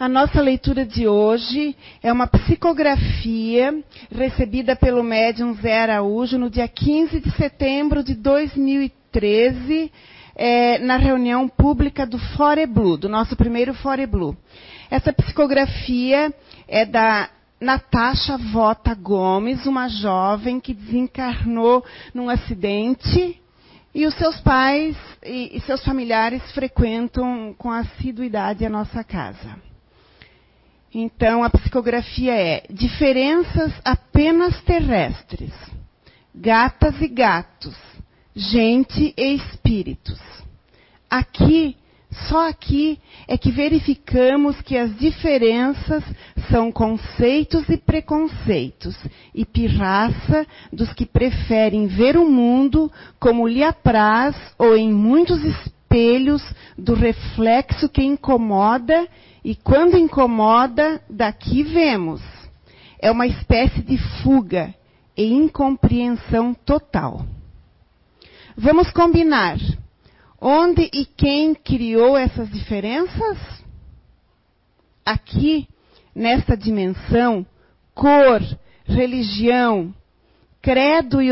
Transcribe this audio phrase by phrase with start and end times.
[0.00, 6.68] A nossa leitura de hoje é uma psicografia recebida pelo médium Zé Araújo no dia
[6.68, 9.90] 15 de setembro de 2013,
[10.36, 14.36] é, na reunião pública do Fore Blue, do nosso primeiro Fore Blue.
[14.88, 16.32] Essa psicografia
[16.68, 17.28] é da
[17.60, 21.84] Natasha Vota Gomes, uma jovem que desencarnou
[22.14, 23.42] num acidente
[23.92, 29.66] e os seus pais e, e seus familiares frequentam com assiduidade a nossa casa.
[30.94, 35.52] Então, a psicografia é diferenças apenas terrestres,
[36.34, 37.76] gatas e gatos,
[38.34, 40.18] gente e espíritos.
[41.10, 41.76] Aqui,
[42.10, 46.02] só aqui, é que verificamos que as diferenças
[46.50, 48.96] são conceitos e preconceitos,
[49.34, 56.42] e pirraça dos que preferem ver o mundo como lhe apraz ou em muitos espelhos
[56.78, 59.06] do reflexo que incomoda
[59.48, 62.20] e quando incomoda, daqui vemos.
[62.98, 64.74] É uma espécie de fuga
[65.16, 67.24] e incompreensão total.
[68.54, 69.56] Vamos combinar.
[70.38, 73.38] Onde e quem criou essas diferenças?
[75.02, 75.66] Aqui,
[76.14, 77.46] nesta dimensão,
[77.94, 78.42] cor,
[78.84, 79.94] religião,
[80.60, 81.30] credo e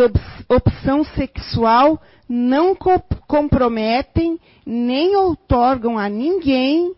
[0.48, 2.98] opção sexual não co
[3.28, 6.96] comprometem nem outorgam a ninguém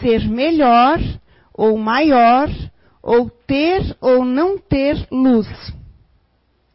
[0.00, 0.98] ser melhor
[1.52, 2.48] ou maior,
[3.02, 5.46] ou ter ou não ter luz.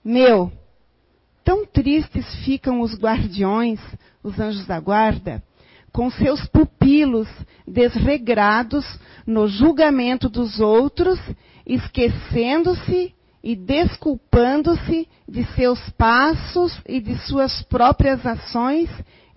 [0.03, 0.51] Meu,
[1.43, 3.79] tão tristes ficam os guardiões,
[4.23, 5.43] os anjos da guarda,
[5.91, 7.27] com seus pupilos
[7.67, 8.85] desregrados
[9.27, 11.19] no julgamento dos outros,
[11.65, 18.89] esquecendo-se e desculpando-se de seus passos e de suas próprias ações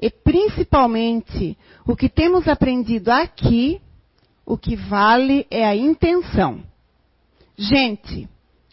[0.05, 3.81] e principalmente, o que temos aprendido aqui,
[4.45, 6.63] o que vale é a intenção.
[7.57, 8.29] Gente,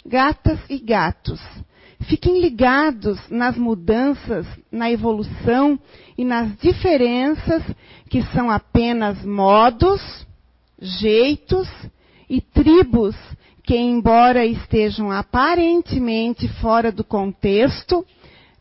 [0.05, 1.39] gatas e gatos,
[2.01, 5.79] fiquem ligados nas mudanças, na evolução
[6.17, 7.63] e nas diferenças
[8.09, 10.27] que são apenas modos,
[10.81, 11.69] jeitos
[12.29, 13.15] e tribos
[13.63, 18.05] que, embora estejam aparentemente fora do contexto,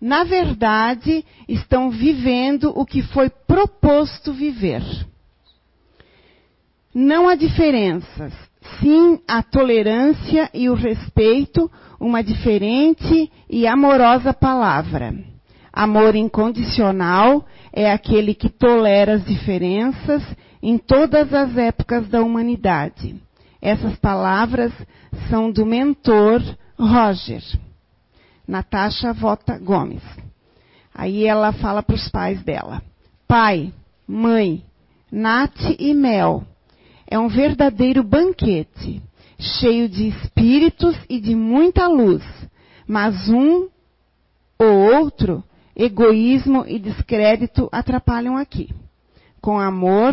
[0.00, 4.82] na verdade, estão vivendo o que foi proposto viver.
[6.94, 8.32] Não há diferenças,
[8.80, 15.14] sim a tolerância e o respeito, uma diferente e amorosa palavra.
[15.72, 20.22] Amor incondicional é aquele que tolera as diferenças
[20.62, 23.14] em todas as épocas da humanidade.
[23.62, 24.72] Essas palavras
[25.28, 26.42] são do mentor
[26.78, 27.42] Roger.
[28.50, 30.02] Natasha Vota Gomes.
[30.92, 32.82] Aí ela fala para os pais dela:
[33.28, 33.72] Pai,
[34.08, 34.64] mãe,
[35.10, 36.42] Nath e Mel.
[37.06, 39.00] É um verdadeiro banquete,
[39.38, 42.24] cheio de espíritos e de muita luz.
[42.88, 43.68] Mas um
[44.58, 45.44] ou outro,
[45.76, 48.74] egoísmo e descrédito atrapalham aqui.
[49.40, 50.12] Com amor,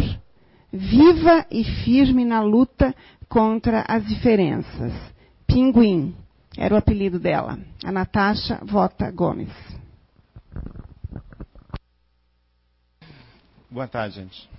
[0.71, 2.93] viva e firme na luta
[3.27, 4.93] contra as diferenças.
[5.47, 6.15] Pinguim.
[6.57, 7.59] Era o apelido dela.
[7.85, 9.53] A Natasha Vota Gomes.
[13.69, 14.49] Boa tarde, gente.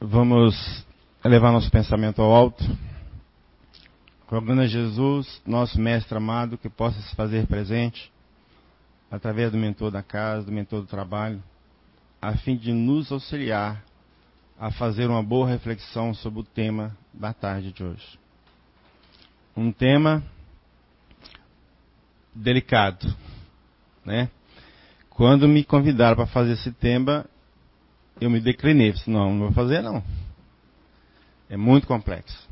[0.00, 0.86] Vamos
[1.22, 2.64] elevar nosso pensamento ao alto,
[4.26, 8.10] rogando a Jesus, nosso Mestre amado, que possa se fazer presente
[9.10, 11.42] através do mentor da casa, do mentor do trabalho,
[12.20, 13.84] a fim de nos auxiliar
[14.58, 18.21] a fazer uma boa reflexão sobre o tema da tarde de hoje
[19.56, 20.22] um tema
[22.34, 23.14] delicado,
[24.04, 24.30] né?
[25.10, 27.26] Quando me convidaram para fazer esse tema,
[28.20, 30.02] eu me declinei, disse, não, não vou fazer não.
[31.48, 32.48] É muito complexo.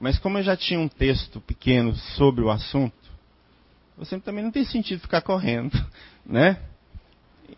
[0.00, 2.96] Mas como eu já tinha um texto pequeno sobre o assunto,
[3.98, 5.76] você também não tem sentido ficar correndo,
[6.24, 6.58] né?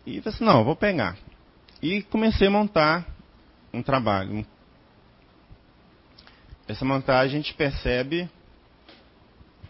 [0.05, 1.17] E assim, não, vou pegar.
[1.81, 3.07] E comecei a montar
[3.73, 4.43] um trabalho, um
[6.67, 8.29] essa montagem a gente percebe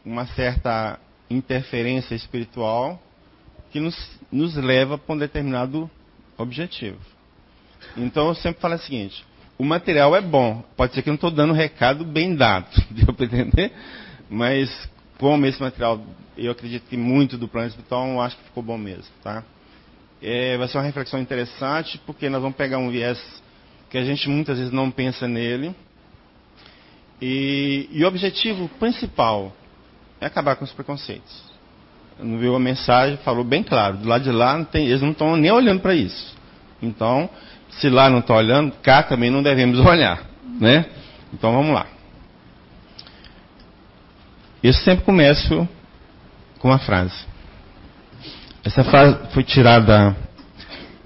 [0.05, 0.99] uma certa
[1.29, 3.01] interferência espiritual
[3.71, 3.95] que nos,
[4.31, 5.89] nos leva para um determinado
[6.37, 6.99] objetivo.
[7.97, 9.25] Então eu sempre falo o seguinte:
[9.57, 13.13] o material é bom, pode ser que eu não estou dando recado bem dado, deu
[13.13, 13.71] para entender?
[14.29, 14.69] Mas
[15.17, 16.01] como esse material,
[16.37, 19.43] eu acredito que muito do plano espiritual, eu acho que ficou bom mesmo, tá?
[20.21, 23.19] É, vai ser uma reflexão interessante, porque nós vamos pegar um viés
[23.89, 25.75] que a gente muitas vezes não pensa nele,
[27.21, 29.53] e, e o objetivo principal
[30.19, 31.43] é acabar com os preconceitos.
[32.19, 33.97] Não viu a mensagem, falou bem claro.
[33.97, 36.33] Do lado de lá, não tem, eles não estão nem olhando para isso.
[36.81, 37.29] Então,
[37.69, 40.23] Se lá não está olhando, cá também não devemos olhar,
[40.59, 40.85] né?
[41.33, 41.87] Então vamos lá.
[44.61, 45.67] Eu sempre começo
[46.59, 47.25] com uma frase.
[48.63, 50.15] Essa frase foi tirada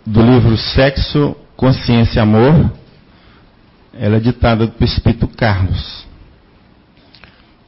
[0.06, 2.71] do livro Sexo, Consciência e Amor.
[4.00, 6.06] Ela é ditada do Espírito Carlos.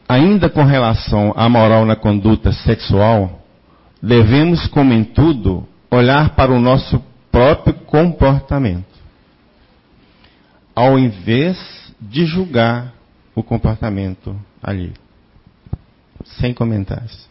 [0.08, 3.46] Ainda com relação à moral na conduta sexual,
[4.02, 8.86] devemos, como em tudo, olhar para o nosso próprio comportamento,
[10.76, 11.58] ao invés
[12.00, 12.94] de julgar
[13.36, 14.94] o comportamento ali.
[16.26, 17.30] Sem comentários.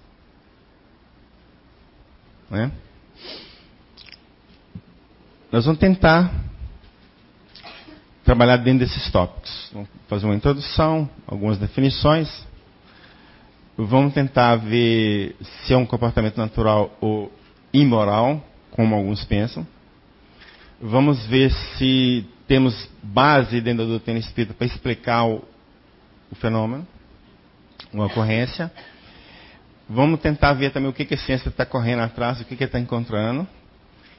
[2.51, 2.71] Né?
[5.53, 6.33] Nós vamos tentar
[8.29, 9.71] trabalhar dentro desses tópicos.
[9.73, 12.29] Vamos fazer uma introdução, algumas definições.
[13.75, 17.33] Vamos tentar ver se é um comportamento natural ou
[17.73, 19.67] imoral, como alguns pensam.
[20.79, 25.43] Vamos ver se temos base dentro da doutrina espírita para explicar o,
[26.31, 26.87] o fenômeno,
[27.91, 28.71] uma ocorrência.
[29.89, 32.65] Vamos tentar ver também o que, que a ciência está correndo atrás, o que, que
[32.65, 33.49] está encontrando.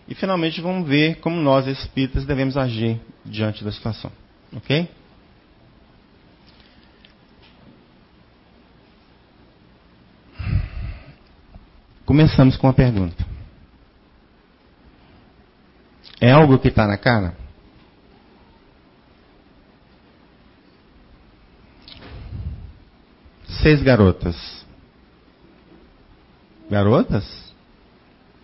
[0.10, 4.12] E finalmente vamos ver como nós, espíritas, devemos agir diante da situação.
[4.52, 4.90] Ok?
[12.04, 13.24] Começamos com a pergunta.
[16.20, 17.38] É algo que está na cara?
[23.62, 24.66] Seis garotas
[26.68, 27.54] Garotas?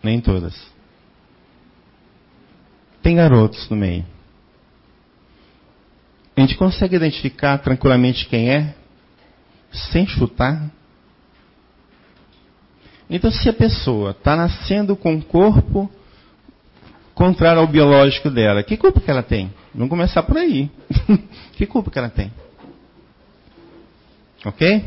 [0.03, 0.74] Nem todas.
[3.05, 4.03] Tem garotos no meio.
[6.35, 8.73] A gente consegue identificar tranquilamente quem é?
[9.71, 10.71] Sem chutar?
[13.07, 15.87] Então, se a pessoa está nascendo com um corpo
[17.13, 19.53] contrário ao biológico dela, que culpa que ela tem?
[19.71, 20.71] Vamos começar por aí.
[21.53, 22.33] que culpa que ela tem?
[24.43, 24.83] Ok?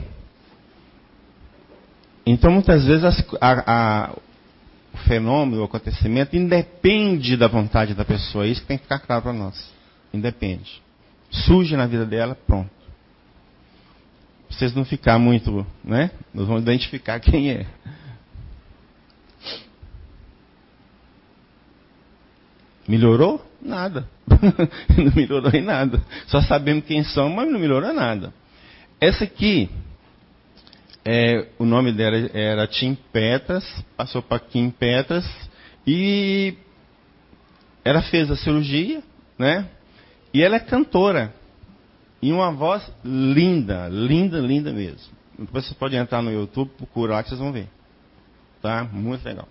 [2.26, 4.10] Então, muitas vezes, as, a, a,
[5.06, 8.46] fenômeno, o acontecimento, independe da vontade da pessoa.
[8.46, 9.72] Isso tem que ficar claro para nós.
[10.12, 10.82] Independe.
[11.30, 12.70] Surge na vida dela, pronto.
[14.48, 16.10] Vocês não ficar muito, né?
[16.32, 17.66] Nós vamos identificar quem é.
[22.88, 23.44] Melhorou?
[23.60, 24.08] Nada.
[24.96, 26.02] não melhorou em nada.
[26.26, 28.32] Só sabemos quem são, mas não melhorou nada.
[28.98, 29.68] Essa aqui
[31.10, 33.64] é, o nome dela era Tim Petras,
[33.96, 35.24] passou para Kim Petras
[35.86, 36.52] e
[37.82, 39.02] ela fez a cirurgia,
[39.38, 39.70] né?
[40.34, 41.32] E ela é cantora.
[42.20, 45.16] E uma voz linda, linda, linda mesmo.
[45.38, 47.70] Depois vocês podem entrar no YouTube, procurar que vocês vão ver.
[48.60, 48.84] Tá?
[48.84, 49.48] Muito legal.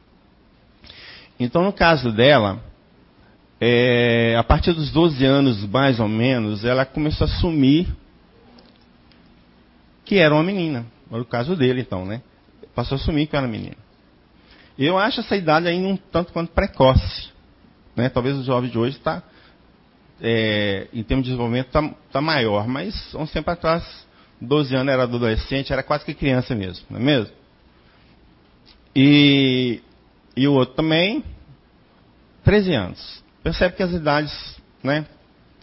[1.39, 2.63] Então, no caso dela,
[3.59, 7.88] é, a partir dos 12 anos, mais ou menos, ela começou a assumir
[10.06, 10.86] que era uma menina.
[11.12, 12.21] Era o caso dele, então, né?
[12.75, 13.75] Passou a assumir que era menino.
[14.77, 17.30] Eu acho essa idade ainda um tanto quanto precoce.
[17.95, 18.09] Né?
[18.09, 19.24] Talvez o jovem de hoje está,
[20.21, 22.68] é, em termos de desenvolvimento, está tá maior.
[22.68, 23.83] Mas, um tempo atrás,
[24.39, 27.33] 12 anos era adolescente, era quase que criança mesmo, não é mesmo?
[28.95, 29.81] E,
[30.36, 31.24] e o outro também,
[32.44, 33.24] 13 anos.
[33.44, 35.06] Percebe que as idades né,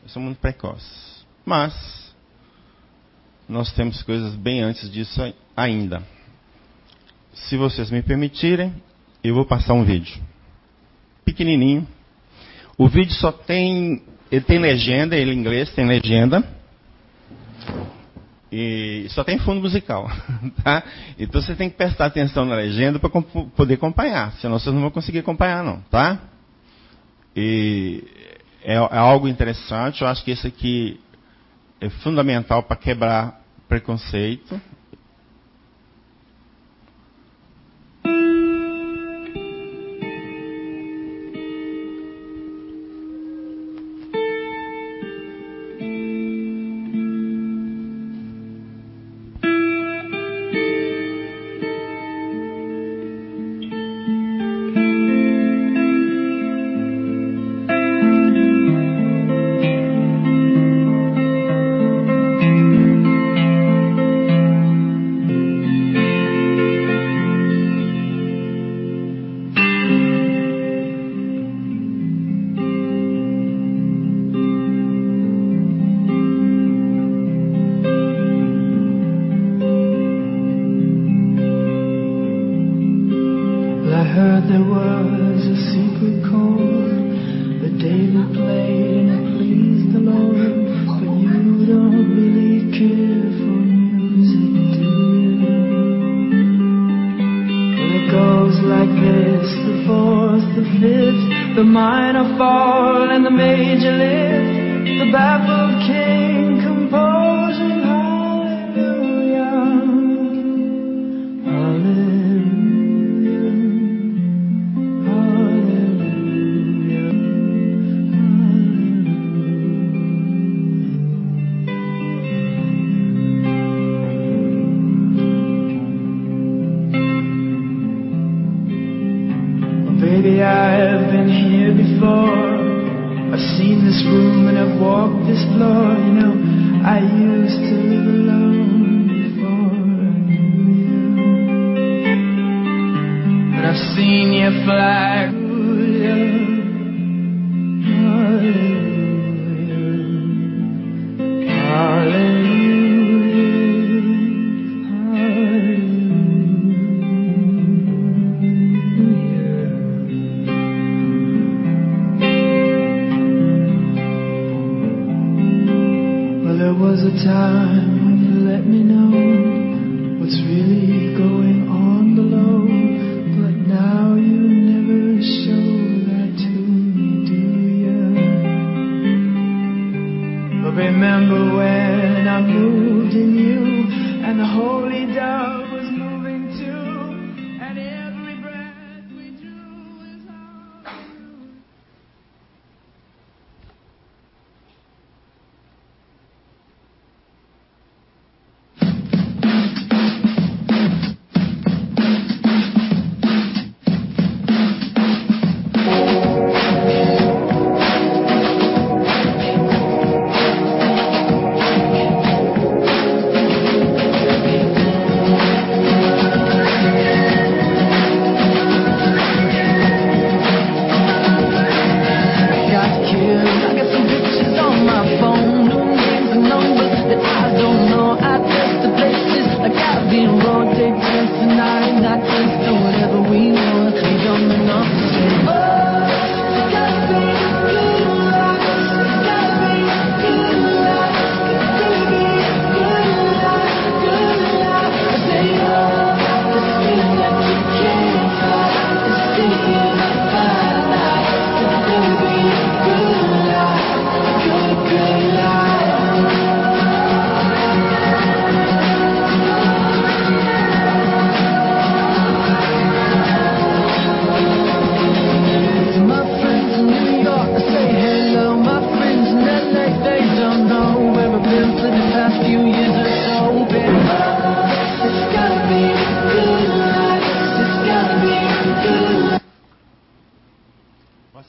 [0.06, 1.24] são muito precoces.
[1.44, 2.03] Mas,
[3.48, 5.20] nós temos coisas bem antes disso
[5.56, 6.02] ainda.
[7.34, 8.72] Se vocês me permitirem,
[9.22, 10.22] eu vou passar um vídeo.
[11.24, 11.86] Pequenininho.
[12.78, 14.02] O vídeo só tem.
[14.30, 16.42] Ele tem legenda, ele em inglês tem legenda.
[18.50, 20.10] E só tem fundo musical.
[20.62, 20.82] Tá?
[21.18, 24.32] Então você tem que prestar atenção na legenda para poder acompanhar.
[24.34, 25.80] Senão vocês não vão conseguir acompanhar, não.
[25.90, 26.20] Tá?
[27.36, 28.04] E
[28.62, 30.02] é, é algo interessante.
[30.02, 31.00] Eu acho que esse aqui
[31.84, 34.58] é fundamental para quebrar preconceito,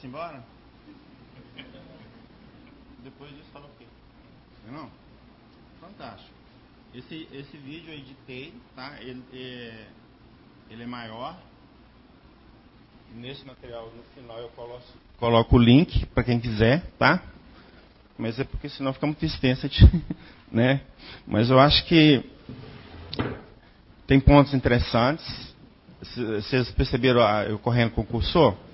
[0.06, 0.44] Posso ir embora?
[3.02, 3.86] Depois disso fala o quê?
[4.70, 4.90] Não?
[5.80, 6.30] Fantástico.
[6.94, 8.96] Esse, esse vídeo eu editei, tá?
[9.00, 9.86] Ele é,
[10.70, 11.36] ele é maior.
[13.14, 14.84] Nesse material, no final, eu coloco,
[15.18, 17.22] coloco o link para quem quiser, tá?
[18.18, 19.68] Mas é porque senão fica muito extensa,
[20.50, 20.82] né?
[21.26, 22.24] Mas eu acho que
[24.06, 25.54] tem pontos interessantes.
[26.00, 28.65] Vocês perceberam, ah, eu correndo com o cursor?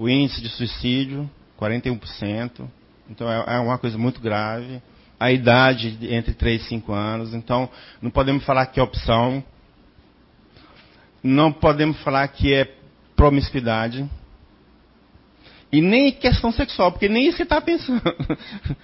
[0.00, 1.30] O índice de suicídio,
[1.60, 2.66] 41%.
[3.10, 4.80] Então é é uma coisa muito grave.
[5.18, 7.34] A idade de- entre 3 e 5 anos.
[7.34, 7.68] Então
[8.00, 9.44] não podemos falar que é opção.
[11.22, 12.64] Não podemos falar que é
[13.14, 14.08] promiscuidade.
[15.70, 18.00] E nem questão sexual, porque nem isso você está pensando.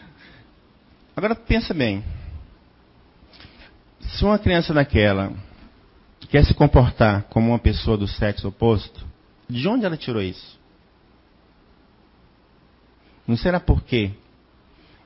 [1.17, 2.05] Agora pensa bem.
[4.01, 5.33] Se uma criança daquela
[6.29, 9.03] quer se comportar como uma pessoa do sexo oposto,
[9.49, 10.56] de onde ela tirou isso?
[13.27, 14.13] Não será porque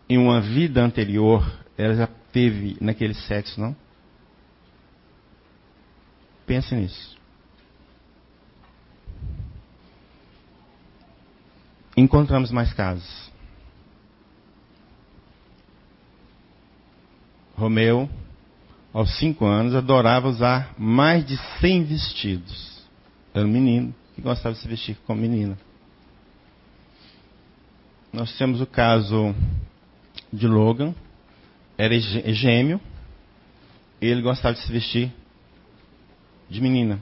[0.09, 3.75] em uma vida anterior ela já teve naquele sexo, não?
[6.47, 7.17] Pense nisso.
[11.97, 13.31] Encontramos mais casos.
[17.55, 18.09] Romeu,
[18.93, 22.83] aos cinco anos, adorava usar mais de 100 vestidos.
[23.35, 25.59] Era um menino que gostava de se vestir como menina.
[28.13, 29.35] Nós temos o caso
[30.33, 30.95] de Logan,
[31.79, 32.81] era gê- gêmeo,
[34.01, 35.13] ele gostava de se vestir
[36.49, 36.99] de menina.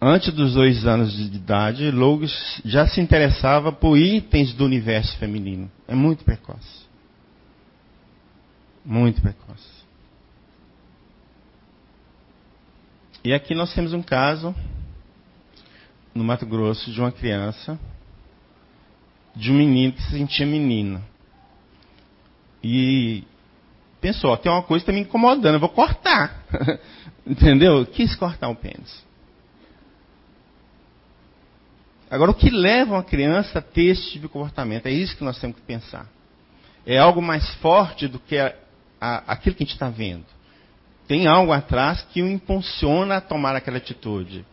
[0.00, 2.26] Antes dos dois anos de idade, Logan
[2.64, 5.70] já se interessava por itens do universo feminino.
[5.88, 6.86] É muito precoce.
[8.84, 9.76] Muito precoce.
[13.24, 14.54] E aqui nós temos um caso
[16.14, 17.78] no Mato Grosso de uma criança
[19.36, 21.02] de um menino que se sentia menina.
[22.64, 23.22] E
[24.00, 26.42] pensou, tem uma coisa que está me incomodando, eu vou cortar.
[27.26, 27.84] Entendeu?
[27.86, 29.04] Quis cortar o pênis.
[32.10, 34.86] Agora, o que leva uma criança a ter esse tipo de comportamento?
[34.86, 36.06] É isso que nós temos que pensar.
[36.86, 38.54] É algo mais forte do que a,
[39.00, 40.24] a, aquilo que a gente está vendo.
[41.08, 44.44] Tem algo atrás que o impulsiona a tomar aquela atitude.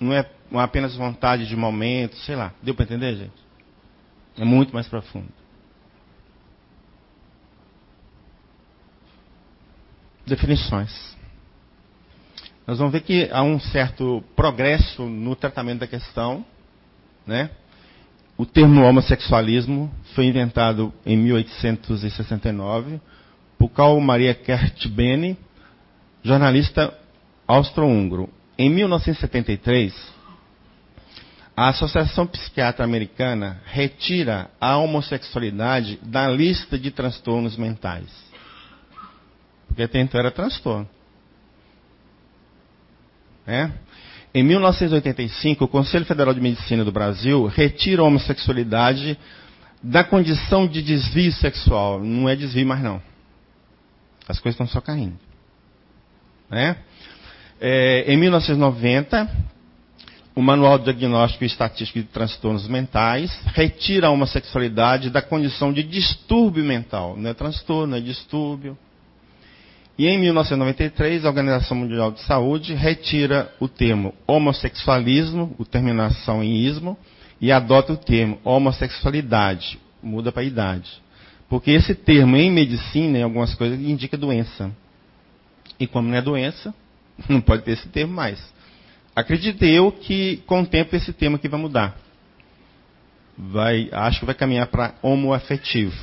[0.00, 2.52] Não é apenas vontade de momento, sei lá.
[2.62, 3.43] Deu para entender, gente?
[4.38, 5.28] É muito mais profundo.
[10.26, 11.14] Definições.
[12.66, 16.44] Nós vamos ver que há um certo progresso no tratamento da questão
[17.26, 17.50] né?
[18.36, 23.00] O termo homossexualismo foi inventado em 1869
[23.58, 25.38] por Karl Maria Kertbene,
[26.22, 26.92] jornalista
[27.46, 28.28] austro-húngaro.
[28.58, 30.13] Em 1973,
[31.56, 38.08] a Associação Psiquiatra Americana retira a homossexualidade da lista de transtornos mentais.
[39.68, 40.88] Porque até então era transtorno.
[43.46, 43.70] É?
[44.34, 49.16] Em 1985, o Conselho Federal de Medicina do Brasil retira a homossexualidade
[49.80, 52.00] da condição de desvio sexual.
[52.02, 53.00] Não é desvio mais não.
[54.26, 55.16] As coisas estão só caindo.
[56.50, 56.76] Né?
[57.60, 59.53] É, em 1990,
[60.34, 66.64] o Manual Diagnóstico e Estatístico de Transtornos Mentais retira a homossexualidade da condição de distúrbio
[66.64, 67.16] mental.
[67.16, 68.76] Não é transtorno, é distúrbio.
[69.96, 76.56] E em 1993, a Organização Mundial de Saúde retira o termo homossexualismo, o terminação em
[76.56, 76.98] ismo,
[77.40, 80.90] e adota o termo homossexualidade, muda para idade.
[81.48, 84.72] Porque esse termo em medicina, em algumas coisas, indica doença.
[85.78, 86.74] E como não é doença,
[87.28, 88.53] não pode ter esse termo mais.
[89.14, 91.96] Acredito eu que com o tempo esse termo aqui vai mudar.
[93.36, 95.94] Vai, acho que vai caminhar para homoafetivo.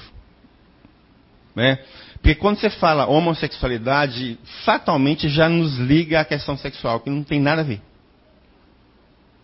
[1.56, 1.80] Né?
[2.15, 7.39] Porque quando você fala homossexualidade, fatalmente já nos liga à questão sexual, que não tem
[7.39, 7.82] nada a ver.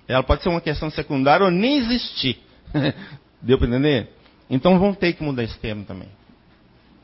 [0.08, 2.40] Ela pode ser uma questão secundária ou nem existir.
[3.42, 4.10] Deu para entender?
[4.50, 6.08] Então vão ter que mudar esse termo também.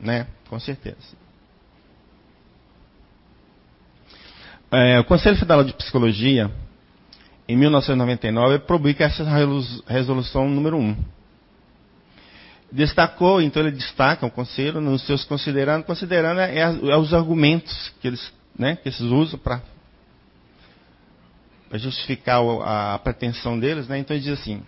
[0.00, 0.26] Né?
[0.48, 1.23] Com certeza.
[4.74, 6.50] É, o Conselho Federal de Psicologia,
[7.48, 9.24] em 1999, publica essa
[9.86, 10.96] resolução número 1
[12.74, 18.08] destacou, então ele destaca o conselho nos seus considerando, considerando é, é os argumentos que
[18.08, 19.62] eles, né, que eles usam para
[21.74, 23.98] justificar a, a, pretensão deles, né?
[23.98, 24.60] Então ele diz assim: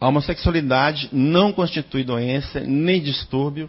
[0.00, 3.68] a homossexualidade não constitui doença nem distúrbio.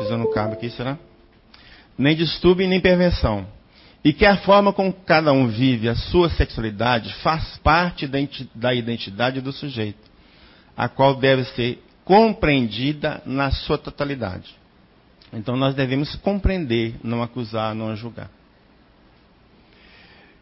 [0.00, 0.98] Pisando no cabo aqui, será?
[1.96, 3.46] Nem distúrbio nem perversão
[4.02, 8.08] e que a forma como cada um vive a sua sexualidade faz parte
[8.54, 10.10] da identidade do sujeito,
[10.74, 14.54] a qual deve ser compreendida na sua totalidade.
[15.32, 18.30] Então nós devemos compreender, não acusar, não julgar.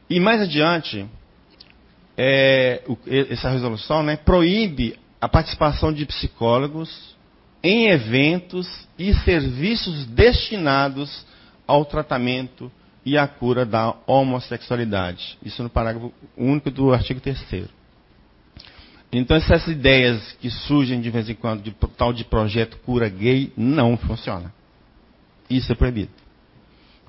[0.09, 1.05] E mais adiante,
[2.17, 2.83] é,
[3.29, 7.18] essa resolução né, proíbe a participação de psicólogos
[7.63, 8.69] em eventos
[8.99, 11.27] e serviços destinados
[11.67, 12.71] ao tratamento
[13.05, 15.39] e a cura da homossexualidade.
[15.43, 17.69] Isso no parágrafo único do artigo 3
[19.13, 23.53] Então essas ideias que surgem de vez em quando de tal de projeto cura gay
[23.57, 24.53] não funciona.
[25.49, 26.11] Isso é proibido.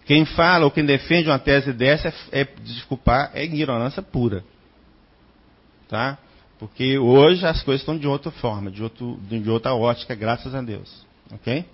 [0.06, 4.44] Quem fala ou quem defende uma tese dessa é, é desculpar, é ignorância pura.
[5.88, 6.18] Tá?
[6.60, 10.62] Porque hoje as coisas estão de outra forma, de, outro, de outra ótica, graças a
[10.62, 11.06] Deus.
[11.32, 11.66] Ok?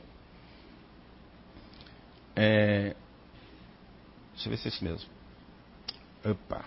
[2.35, 2.95] É,
[4.35, 5.09] Deixa eu ver se é isso mesmo.
[6.23, 6.63] Opa.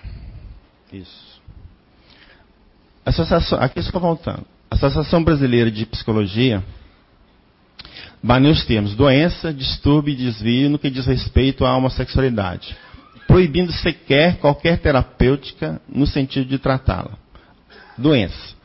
[0.93, 1.41] Isso.
[3.05, 4.45] Associação, aqui estou voltando.
[4.71, 6.65] A Associação Brasileira de Psicologia
[8.23, 12.77] baniu os termos doença, distúrbio e desvio no que diz respeito à homossexualidade,
[13.27, 17.19] proibindo sequer qualquer terapêutica no sentido de tratá-la.
[17.99, 18.57] Doença.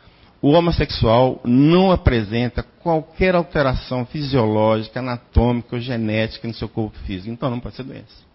[0.41, 7.49] O homossexual não apresenta qualquer alteração fisiológica, anatômica ou genética no seu corpo físico, então
[7.49, 8.33] não pode ser doença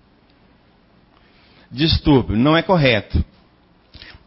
[1.71, 2.37] distúrbio.
[2.37, 3.25] Não é correto.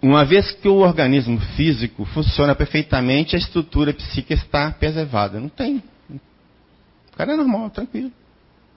[0.02, 5.40] Uma vez que o organismo físico funciona perfeitamente, a estrutura psíquica está preservada.
[5.40, 5.84] Não tem.
[6.10, 8.12] O cara é normal, tranquilo.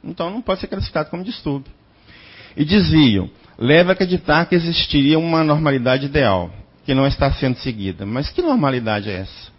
[0.02, 1.72] Então não pode ser classificado como distúrbio.
[2.56, 3.30] E desvio.
[3.58, 6.50] Leva a acreditar que existiria uma normalidade ideal,
[6.84, 8.04] que não está sendo seguida.
[8.04, 9.52] Mas que normalidade é essa?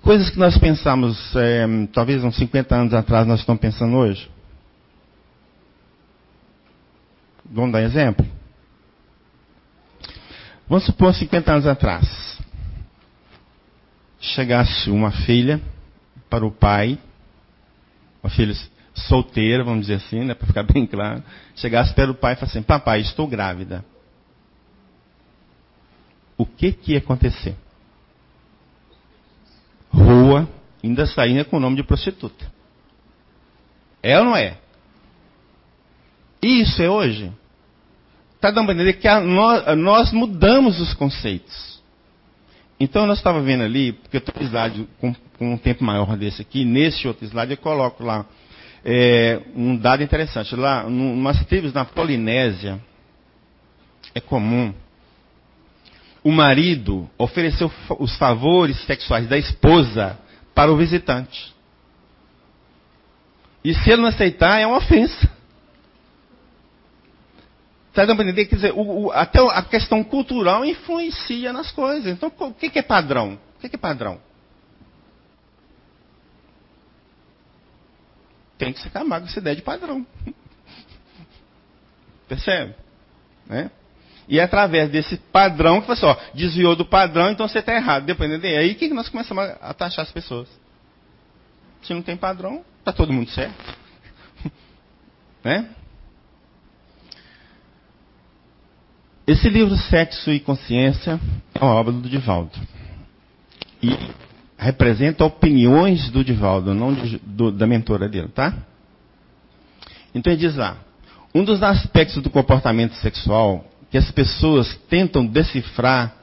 [0.00, 4.30] Coisas que nós pensamos, é, talvez uns 50 anos atrás, nós estamos pensando hoje.
[7.44, 8.26] Vamos dar exemplo?
[10.68, 12.38] Vamos supor 50 anos atrás.
[14.20, 15.60] Chegasse uma filha
[16.30, 16.98] para o pai,
[18.22, 18.54] uma filha
[18.94, 21.22] solteira, vamos dizer assim, né, para ficar bem claro.
[21.56, 23.84] Chegasse para o pai e falasse assim: Papai, estou grávida.
[26.36, 27.56] O que, que ia acontecer?
[29.92, 30.48] Rua,
[30.82, 32.52] ainda saindo com o nome de prostituta.
[34.02, 34.58] É ou não é?
[36.42, 37.32] Isso é hoje?
[38.34, 41.80] Está dando para entender que a, nós, a, nós, mudamos os conceitos.
[42.78, 46.42] Então, nós estávamos vendo ali, porque eu um slide com, com, um tempo maior desse
[46.42, 48.26] aqui, nesse outro slide eu coloco lá
[48.84, 50.54] é, um dado interessante.
[50.54, 52.78] Lá, umas tribos na Polinésia,
[54.14, 54.74] é comum
[56.24, 60.18] o marido oferecer os favores sexuais da esposa
[60.54, 61.54] para o visitante.
[63.62, 65.30] E se ele não aceitar, é uma ofensa.
[67.90, 68.34] Está dando?
[68.34, 72.06] Quer dizer, o, o, até a questão cultural influencia nas coisas.
[72.12, 73.38] Então, o que, que é padrão?
[73.56, 74.18] O que, que é padrão?
[78.56, 80.06] Tem que se acalmar com essa ideia de padrão.
[82.26, 82.74] Percebe?
[83.46, 83.70] Né?
[84.28, 88.06] E é através desse padrão que você, ó, desviou do padrão, então você está errado.
[88.06, 90.48] Dependendo aí que nós começamos a taxar as pessoas.
[91.82, 93.78] Se não tem padrão, está todo mundo certo.
[95.44, 95.68] né?
[99.26, 101.20] Esse livro Sexo e Consciência
[101.54, 102.52] é uma obra do Divaldo.
[103.82, 103.96] E
[104.56, 108.54] representa opiniões do Divaldo, não de, do, da mentora dele, tá?
[110.14, 110.78] Então ele diz lá,
[111.34, 116.16] um dos aspectos do comportamento sexual que as pessoas tentam decifrar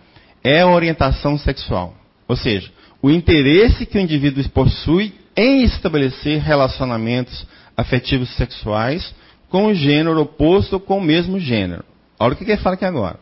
[0.43, 1.95] é a orientação sexual.
[2.27, 2.69] Ou seja,
[3.01, 9.15] o interesse que o indivíduo possui em estabelecer relacionamentos afetivos sexuais
[9.47, 11.86] com o gênero oposto ou com o mesmo gênero.
[12.19, 13.17] Olha o que ele fala aqui agora.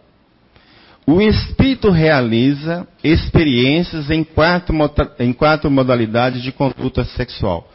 [1.05, 4.75] O espírito realiza experiências em quatro,
[5.19, 7.71] em quatro modalidades de conduta sexual.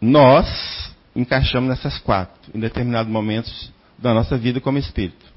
[0.00, 5.35] Nós encaixamos nessas quatro, em determinados momentos da nossa vida como espírito,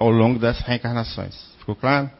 [0.00, 1.36] ao longo das reencarnações.
[1.58, 2.10] Ficou claro?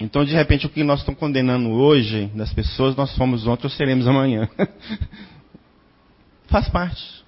[0.00, 3.70] Então, de repente, o que nós estamos condenando hoje das pessoas, nós fomos ontem ou
[3.70, 4.48] seremos amanhã.
[6.48, 7.24] Faz parte.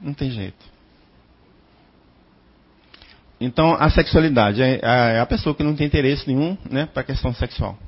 [0.00, 0.64] Não tem jeito.
[3.40, 7.04] Então, a sexualidade é, é a pessoa que não tem interesse nenhum né, para a
[7.04, 7.78] questão sexual.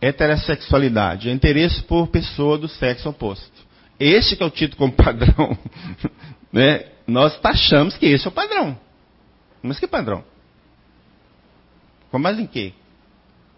[0.00, 3.64] Heterossexualidade é interesse por pessoa do sexo oposto.
[3.98, 5.56] Este que é o título como padrão.
[6.52, 6.84] né?
[7.06, 8.78] Nós taxamos que esse é o padrão.
[9.64, 10.22] Mas que padrão?
[12.10, 12.74] Com base em quê?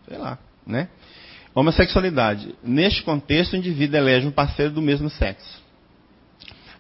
[0.08, 0.88] Sei lá, né?
[1.52, 2.54] Homossexualidade.
[2.62, 5.60] Neste contexto, o indivíduo elege um parceiro do mesmo sexo.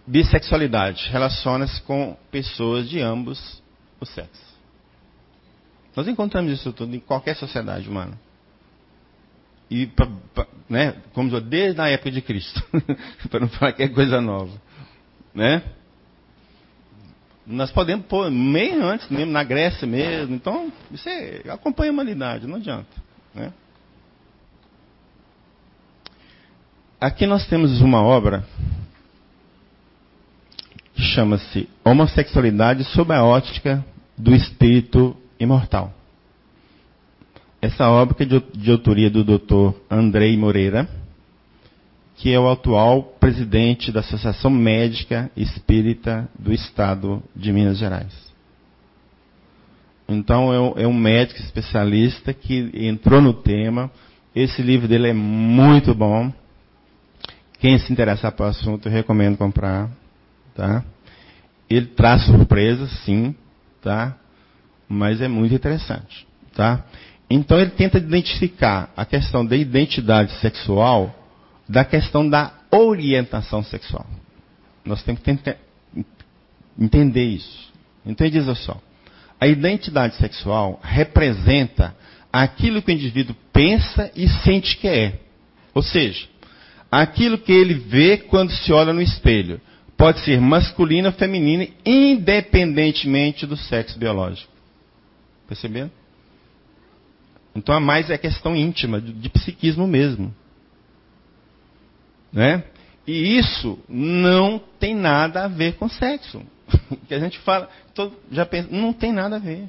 [0.06, 1.08] Bissexualidade.
[1.10, 3.60] Relaciona-se com pessoas de ambos
[4.00, 4.46] o sexo.
[5.96, 8.16] Nós encontramos isso tudo em qualquer sociedade humana.
[9.68, 12.62] E, pra, pra, né, como dizer, desde a época de Cristo,
[13.28, 14.52] para não falar que é coisa nova.
[15.34, 15.62] Né?
[17.46, 20.34] Nós podemos pôr meio antes, mesmo na Grécia mesmo.
[20.34, 22.88] Então, isso é, acompanha a humanidade, não adianta.
[23.34, 23.52] Né?
[27.00, 28.44] Aqui nós temos uma obra
[30.94, 33.84] que chama-se Homossexualidade sob a ótica
[34.18, 35.92] do espírito imortal.
[37.60, 39.76] Essa obra é de, de autoria do Dr.
[39.90, 40.88] Andrei Moreira,
[42.16, 48.12] que é o atual presidente da Associação Médica Espírita do Estado de Minas Gerais.
[50.08, 53.90] Então é, é um médico especialista que entrou no tema.
[54.34, 56.32] Esse livro dele é muito bom.
[57.58, 59.90] Quem se interessar pelo assunto, eu recomendo comprar.
[60.54, 60.84] Tá?
[61.68, 63.34] Ele traz surpresas, sim,
[63.82, 64.16] tá?
[64.88, 66.84] Mas é muito interessante, tá?
[67.28, 71.14] Então ele tenta identificar a questão da identidade sexual
[71.68, 74.06] da questão da orientação sexual.
[74.84, 75.56] Nós temos que tentar
[76.78, 77.72] entender isso.
[78.04, 78.80] Então diz só:
[79.40, 81.94] a identidade sexual representa
[82.32, 85.20] aquilo que o indivíduo pensa e sente que é.
[85.74, 86.28] Ou seja,
[86.90, 89.60] aquilo que ele vê quando se olha no espelho
[89.96, 94.52] pode ser masculina ou feminina, independentemente do sexo biológico.
[95.48, 95.90] Percebendo?
[97.54, 100.34] Então a mais é questão íntima, de psiquismo mesmo.
[102.36, 102.62] Né?
[103.06, 106.42] E isso não tem nada a ver com sexo.
[107.08, 109.64] que a gente fala, todo, já pensa, não tem nada a ver.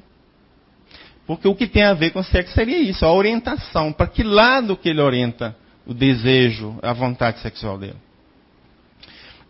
[1.26, 3.90] Porque o que tem a ver com sexo seria isso, a orientação.
[3.90, 7.96] Para que lado que ele orienta o desejo, a vontade sexual dele?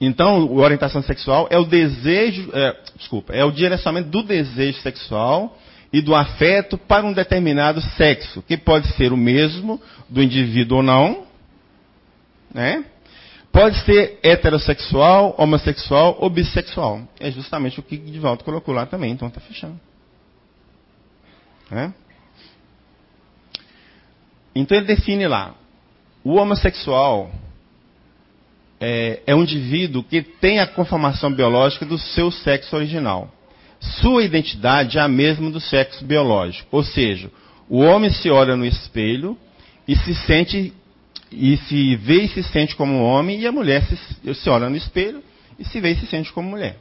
[0.01, 5.59] Então, a orientação sexual é o desejo, é, desculpa, é o direcionamento do desejo sexual
[5.93, 10.83] e do afeto para um determinado sexo, que pode ser o mesmo do indivíduo ou
[10.85, 11.27] não,
[12.55, 12.85] né?
[13.59, 17.03] Pode ser heterossexual, homossexual ou bissexual.
[17.19, 19.81] É justamente o que Divaldo colocou lá também, então está fechando.
[21.69, 21.93] Né?
[24.55, 25.57] Então ele define lá:
[26.23, 27.33] o homossexual
[28.81, 33.29] é, é um indivíduo que tem a conformação biológica do seu sexo original.
[33.81, 36.69] Sua identidade é a mesma do sexo biológico.
[36.77, 37.29] Ou seja,
[37.69, 39.37] o homem se olha no espelho
[39.89, 40.73] e se sente
[41.31, 44.77] e se vê e se sente como homem, e a mulher se, se olha no
[44.77, 45.23] espelho
[45.59, 46.77] e se vê e se sente como mulher.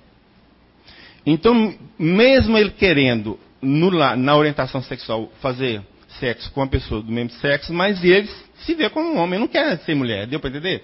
[1.26, 5.82] Então, mesmo ele querendo, no, na orientação sexual, fazer
[6.20, 8.30] sexo com uma pessoa do mesmo sexo, mas ele
[8.60, 10.84] se vê como um homem, não quer ser mulher, deu para entender?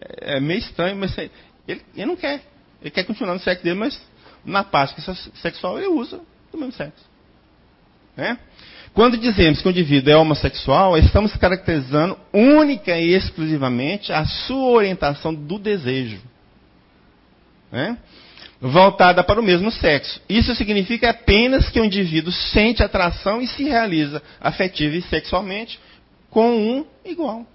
[0.00, 1.30] É, é meio estranho, mas ele,
[1.94, 2.42] ele, não quer.
[2.80, 4.00] Ele quer continuar no sexo dele, mas
[4.44, 5.00] na parte
[5.40, 7.04] sexual ele usa do mesmo sexo.
[8.16, 8.38] Né?
[8.94, 15.34] Quando dizemos que o indivíduo é homossexual, estamos caracterizando única e exclusivamente a sua orientação
[15.34, 16.18] do desejo.
[17.70, 17.98] Né?
[18.58, 20.18] Voltada para o mesmo sexo.
[20.26, 25.78] Isso significa apenas que o indivíduo sente atração e se realiza afetiva e sexualmente
[26.30, 27.46] com um igual.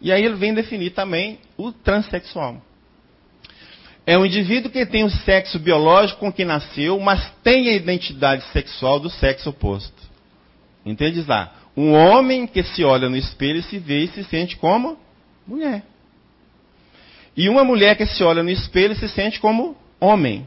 [0.00, 2.62] E aí ele vem definir também o transexual.
[4.06, 8.42] É um indivíduo que tem o sexo biológico com que nasceu, mas tem a identidade
[8.52, 10.02] sexual do sexo oposto.
[10.84, 11.52] Entende lá?
[11.76, 14.98] Um homem que se olha no espelho e se vê e se sente como
[15.46, 15.84] mulher.
[17.36, 20.46] E uma mulher que se olha no espelho e se sente como homem.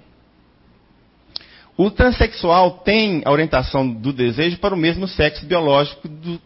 [1.78, 6.40] O transexual tem a orientação do desejo para o mesmo sexo biológico do,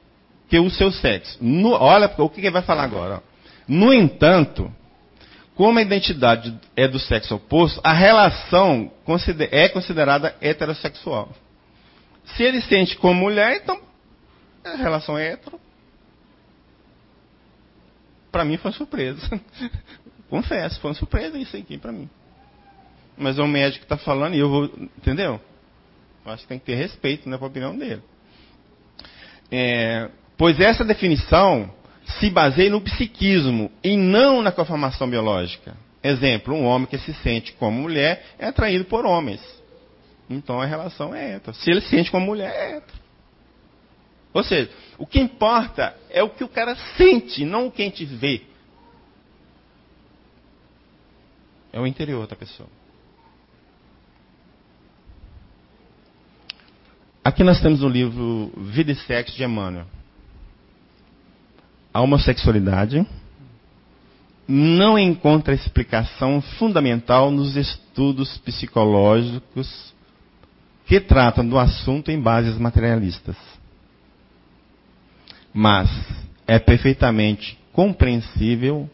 [0.48, 1.38] que o seu sexo.
[1.42, 3.22] No, olha o que ele vai falar agora.
[3.68, 4.74] No entanto,
[5.60, 8.90] como a identidade é do sexo oposto, a relação
[9.52, 11.34] é considerada heterossexual.
[12.24, 13.78] Se ele sente como mulher, então
[14.64, 15.60] a relação é hetero.
[18.32, 19.20] Para mim foi surpresa.
[20.30, 22.10] Confesso, foi uma surpresa isso aqui para mim.
[23.18, 24.64] Mas é um médico que está falando e eu vou.
[24.98, 25.42] Entendeu?
[26.26, 28.02] Eu acho que tem que ter respeito né, para a opinião dele.
[29.52, 31.70] É, pois essa definição
[32.18, 35.76] se baseia no psiquismo e não na conformação biológica.
[36.02, 39.42] Exemplo, um homem que se sente como mulher é atraído por homens.
[40.30, 41.56] Então a relação é hétero.
[41.56, 43.00] Se ele se sente como mulher, é hétero.
[44.34, 47.86] Ou seja, o que importa é o que o cara sente, não o que a
[47.86, 48.44] gente vê.
[51.74, 52.70] É o interior da pessoa.
[57.24, 59.86] Aqui nós temos o livro Vida e Sexo de Emmanuel
[62.00, 63.06] a homossexualidade
[64.48, 69.94] não encontra explicação fundamental nos estudos psicológicos
[70.86, 73.36] que tratam do assunto em bases materialistas.
[75.54, 75.90] Mas
[76.48, 78.90] é perfeitamente compreensível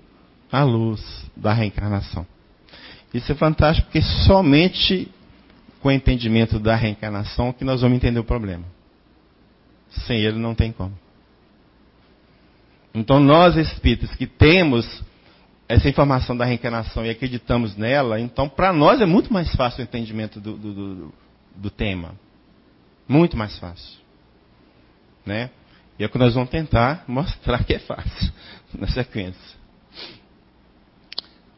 [0.52, 1.02] à luz
[1.38, 2.26] da reencarnação.
[3.13, 5.10] Isso é fantástico porque somente
[5.80, 8.65] com o entendimento da reencarnação que nós vamos entender o problema.
[10.08, 11.05] Sem ele não tem como.
[12.96, 15.04] Então, nós espíritas que temos
[15.68, 19.84] essa informação da reencarnação e acreditamos nela, então, para nós é muito mais fácil o
[19.84, 21.14] entendimento do, do, do,
[21.58, 22.14] do tema.
[23.06, 24.00] Muito mais fácil.
[25.26, 25.50] Né?
[26.00, 28.32] E é o que nós vamos tentar mostrar que é fácil
[28.74, 29.56] na sequência.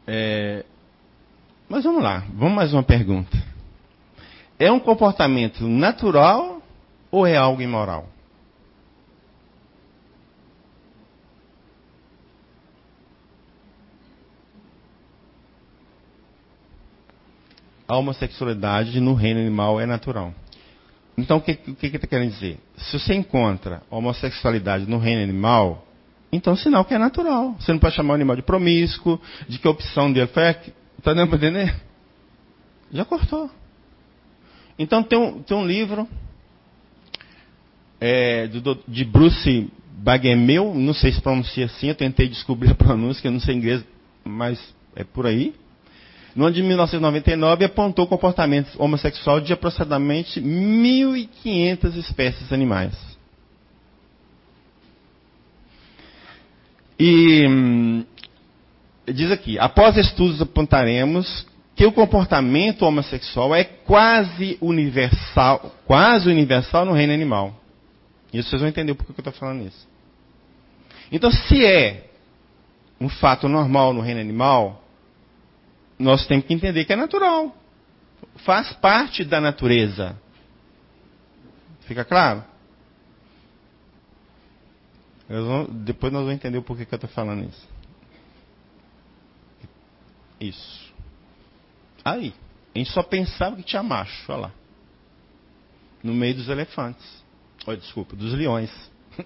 [0.07, 0.65] É,
[1.69, 3.37] mas vamos lá, vamos mais uma pergunta.
[4.57, 6.63] É um comportamento natural
[7.11, 8.09] ou é algo imoral?
[17.87, 20.33] A homossexualidade no reino animal é natural.
[21.17, 22.59] Então, o que, o que está querendo dizer?
[22.75, 25.87] Se você encontra homossexualidade no reino animal,
[26.31, 27.55] então sinal que é natural.
[27.59, 30.43] Você não pode chamar o animal de promíscuo, de que opção dele foi.
[30.43, 31.75] Está dando para entender?
[32.91, 33.49] Já cortou.
[34.77, 36.07] Então, tem um, tem um livro
[37.99, 43.21] é, do, de Bruce Bagemel, não sei se pronuncia assim, eu tentei descobrir a pronúncia,
[43.21, 43.83] que eu não sei inglês,
[44.23, 44.61] mas
[44.95, 45.55] é por aí
[46.37, 52.95] no ano de 1999, apontou o comportamento homossexual de aproximadamente 1.500 espécies animais.
[56.99, 58.05] E hum,
[59.07, 61.43] diz aqui: após estudos apontaremos
[61.75, 67.59] que o comportamento homossexual é quase universal, quase universal no reino animal.
[68.31, 69.87] Isso vocês vão entender por que eu estou falando isso.
[71.11, 72.11] Então, se é
[73.01, 74.83] um fato normal no reino animal,
[75.97, 77.55] nós temos que entender que é natural.
[78.37, 80.19] Faz parte da natureza.
[81.81, 82.43] Fica claro?
[85.27, 87.67] Vou, depois nós vamos entender o porquê que eu estou falando isso.
[90.39, 90.93] Isso.
[92.03, 92.33] Aí.
[92.73, 94.51] A gente só pensava que tinha macho, olha lá.
[96.03, 97.23] No meio dos elefantes.
[97.65, 98.71] Oh, desculpa, dos leões.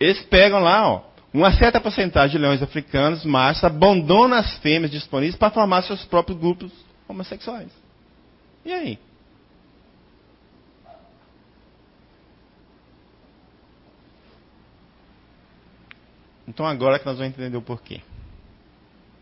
[0.00, 1.04] Eles pegam lá, ó,
[1.38, 6.38] uma certa porcentagem de leões africanos, machos, abandonam as fêmeas disponíveis para formar seus próprios
[6.38, 6.72] grupos
[7.06, 7.70] homossexuais.
[8.64, 8.98] E aí?
[16.48, 18.00] Então agora que nós vamos entender o porquê.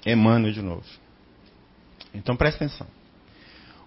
[0.07, 0.85] Emmanuel de novo.
[2.15, 2.87] Então presta atenção.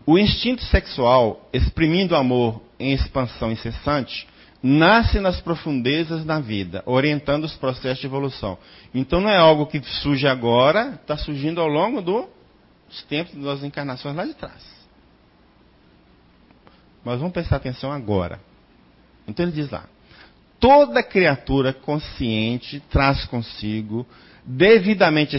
[0.05, 4.27] O instinto sexual, exprimindo o amor em expansão incessante,
[4.67, 8.57] nasce nas profundezas da vida, orientando os processos de evolução.
[8.93, 12.27] Então não é algo que surge agora, está surgindo ao longo do,
[12.89, 14.61] dos tempos das encarnações lá de trás.
[17.01, 18.41] Mas vamos prestar atenção agora.
[19.25, 19.85] Então ele diz lá:
[20.59, 24.05] toda criatura consciente traz consigo,
[24.43, 25.37] devidamente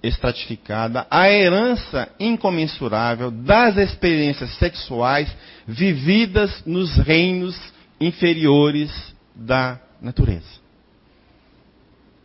[0.00, 5.28] estratificada, a herança incomensurável das experiências sexuais
[5.66, 7.71] vividas nos reinos
[8.06, 8.90] inferiores
[9.34, 10.60] da natureza.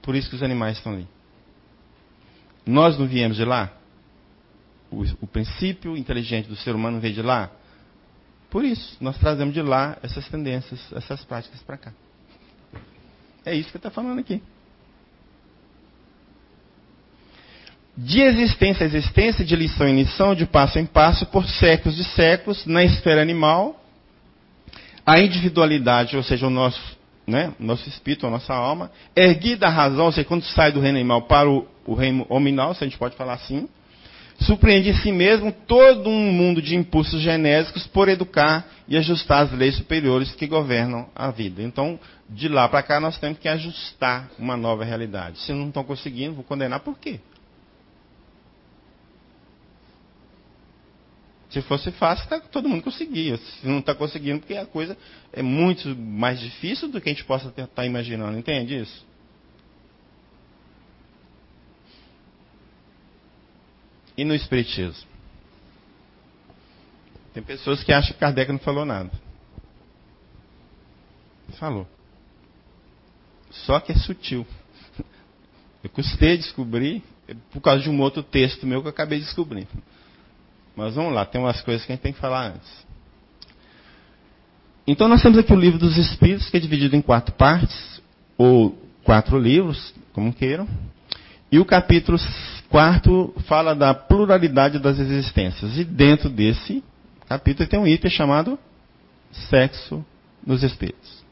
[0.01, 1.07] Por isso que os animais estão ali.
[2.65, 3.73] Nós não viemos de lá?
[4.91, 7.51] O, o princípio inteligente do ser humano veio de lá?
[8.49, 11.93] Por isso, nós trazemos de lá essas tendências, essas práticas para cá.
[13.45, 14.41] É isso que está falando aqui.
[17.97, 22.03] De existência a existência, de lição em lição, de passo em passo, por séculos e
[22.03, 23.83] séculos, na esfera animal,
[25.07, 26.81] a individualidade, ou seja, o nosso,
[27.25, 30.97] né, nosso espírito, a nossa alma, erguida a razão, ou seja, quando sai do reino
[30.97, 33.69] animal para o, o reino hominal, se a gente pode falar assim,
[34.41, 39.51] surpreende em si mesmo todo um mundo de impulsos genésicos por educar e ajustar as
[39.53, 41.63] leis superiores que governam a vida.
[41.63, 41.97] Então,
[42.29, 45.39] de lá para cá, nós temos que ajustar uma nova realidade.
[45.39, 47.21] Se não estão conseguindo, vou condenar por quê?
[51.49, 53.37] Se fosse fácil, tá, todo mundo conseguia.
[53.37, 54.97] Se não está conseguindo, porque a coisa
[55.31, 58.37] é muito mais difícil do que a gente possa estar tá imaginando.
[58.37, 59.05] Entende isso?
[64.17, 65.07] E no Espiritismo?
[67.33, 69.11] Tem pessoas que acham que Kardec não falou nada.
[71.59, 71.87] Falou.
[73.51, 74.45] Só que é sutil.
[75.83, 77.03] Eu custei descobrir
[77.51, 79.67] por causa de um outro texto meu que eu acabei de descobrir.
[80.77, 82.85] Mas vamos lá, tem umas coisas que a gente tem que falar antes.
[84.85, 87.99] Então nós temos aqui o livro dos Espíritos, que é dividido em quatro partes,
[88.37, 90.67] ou quatro livros, como queiram.
[91.51, 92.19] E o capítulo
[92.69, 95.75] quarto fala da pluralidade das existências.
[95.79, 96.83] E dentro desse
[97.27, 98.59] capítulo tem um item chamado
[99.31, 100.05] Sexo
[100.45, 101.25] nos Espíritos.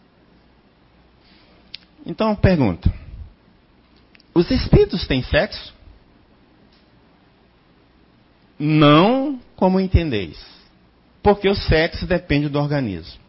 [2.03, 2.91] Então, pergunta:
[4.33, 5.74] Os espíritos têm sexo?
[8.59, 10.39] Não como entendeis.
[11.21, 13.19] Porque o sexo depende do organismo.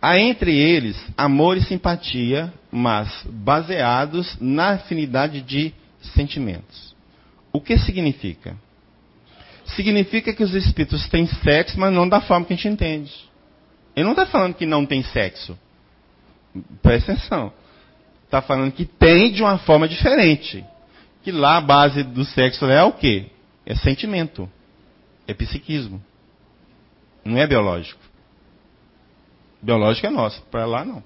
[0.00, 5.72] Há entre eles amor e simpatia, mas baseados na afinidade de
[6.14, 6.94] sentimentos.
[7.52, 8.56] O que significa?
[9.64, 13.12] Significa que os espíritos têm sexo, mas não da forma que a gente entende.
[13.96, 15.58] Ele não está falando que não tem sexo.
[16.82, 17.52] Presta atenção.
[18.24, 20.64] Está falando que tem de uma forma diferente.
[21.24, 23.26] Que lá a base do sexo é o quê?
[23.66, 24.48] É sentimento.
[25.26, 26.02] É psiquismo.
[27.24, 28.00] Não é biológico.
[29.60, 31.02] Biológico é nosso, para lá não.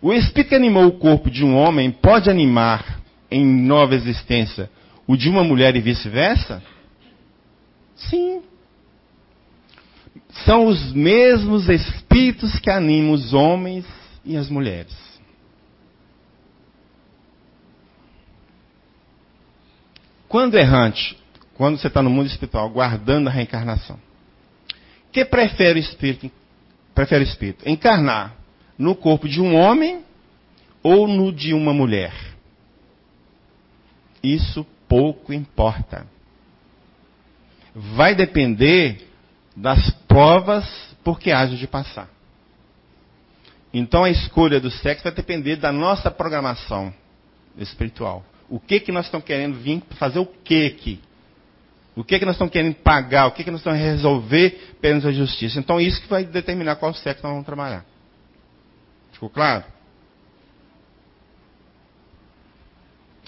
[0.00, 3.00] O espírito que animou o corpo de um homem pode animar
[3.30, 4.70] em nova existência
[5.06, 6.62] o de uma mulher e vice-versa?
[7.94, 8.42] Sim.
[10.44, 13.86] São os mesmos espíritos que animam os homens
[14.24, 15.05] e as mulheres.
[20.28, 21.16] Quando errante,
[21.54, 23.98] quando você está no mundo espiritual, guardando a reencarnação,
[25.12, 26.30] que prefere o espírito?
[26.94, 28.34] Prefere o espírito encarnar
[28.78, 30.04] no corpo de um homem
[30.82, 32.12] ou no de uma mulher?
[34.22, 36.06] Isso pouco importa.
[37.74, 39.08] Vai depender
[39.54, 40.66] das provas
[41.04, 42.08] por que haja de passar.
[43.72, 46.92] Então a escolha do sexo vai depender da nossa programação
[47.58, 48.24] espiritual.
[48.48, 51.00] O que que nós estamos querendo vir fazer o que aqui?
[51.96, 53.26] O que que nós estamos querendo pagar?
[53.26, 55.58] O que que nós estamos resolver perante a justiça?
[55.58, 57.84] Então isso que vai determinar qual sexo nós vamos trabalhar.
[59.12, 59.64] Ficou claro?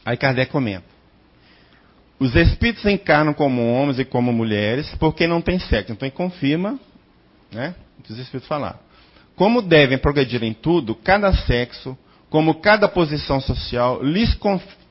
[0.05, 0.85] Aí Kardec comenta.
[2.19, 5.93] Os espíritos encarnam como homens e como mulheres porque não tem sexo.
[5.93, 6.79] Então ele confirma
[7.51, 8.79] né, o que os espíritos falaram.
[9.35, 11.97] Como devem progredir em tudo, cada sexo,
[12.29, 14.37] como cada posição social, lhes,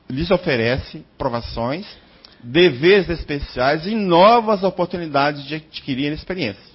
[0.08, 1.86] lhes oferece provações,
[2.42, 6.68] deveres especiais e novas oportunidades de adquirir experiência.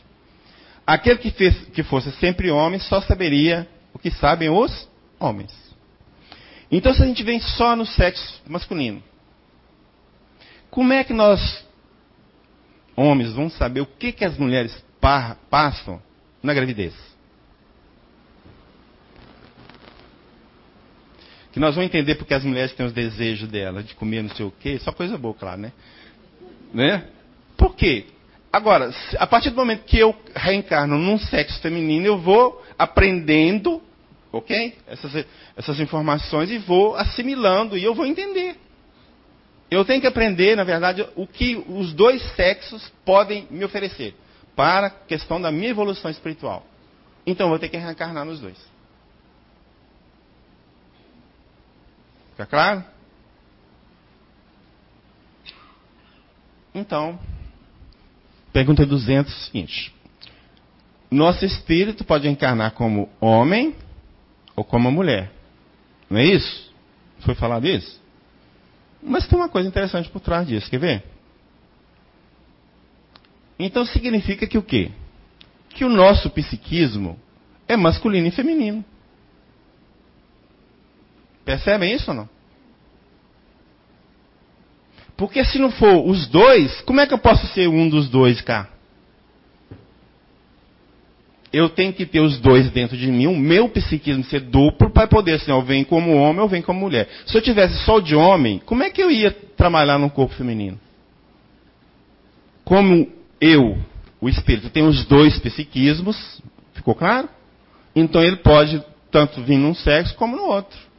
[0.85, 4.87] Aquele que, fez, que fosse sempre homem só saberia o que sabem os
[5.19, 5.53] homens.
[6.69, 9.01] Então, se a gente vem só no sexo masculino,
[10.69, 11.63] como é que nós,
[12.95, 14.83] homens, vamos saber o que, que as mulheres
[15.49, 16.01] passam
[16.41, 16.93] na gravidez?
[21.53, 24.45] Que nós vamos entender porque as mulheres têm os desejos delas de comer não sei
[24.45, 25.71] o quê, só coisa boa, claro, né?
[26.73, 27.05] né?
[27.55, 28.07] Por quê?
[28.51, 33.81] Agora, a partir do momento que eu reencarno num sexo feminino, eu vou aprendendo,
[34.31, 34.75] ok?
[34.87, 35.25] Essas,
[35.55, 38.55] essas informações e vou assimilando e eu vou entender.
[39.69, 44.15] Eu tenho que aprender, na verdade, o que os dois sexos podem me oferecer
[44.55, 46.65] para a questão da minha evolução espiritual.
[47.25, 48.72] Então eu vou ter que reencarnar nos dois.
[52.33, 52.83] Fica claro?
[56.73, 57.19] Então,
[58.51, 59.93] pergunta 200 é o seguinte:
[61.11, 63.75] Nosso espírito pode encarnar como homem
[64.55, 65.31] ou como mulher.
[66.09, 66.73] Não é isso?
[67.19, 68.01] Foi falado isso?
[69.01, 71.03] Mas tem uma coisa interessante por trás disso, quer ver?
[73.59, 74.91] Então significa que o quê?
[75.69, 77.19] Que o nosso psiquismo
[77.67, 78.83] é masculino e feminino.
[81.45, 82.29] Percebem isso ou não?
[85.15, 88.41] Porque se não for os dois, como é que eu posso ser um dos dois
[88.41, 88.69] cá?
[91.51, 95.07] Eu tenho que ter os dois dentro de mim, o meu psiquismo ser duplo para
[95.07, 97.07] poder assim, eu venho como homem ou venho como mulher.
[97.27, 100.79] Se eu tivesse só de homem, como é que eu ia trabalhar num corpo feminino?
[102.65, 103.07] Como
[103.39, 103.77] eu,
[104.19, 106.41] o espírito, tem os dois psiquismos,
[106.73, 107.29] ficou claro?
[107.95, 110.92] Então ele pode tanto vir num sexo como no outro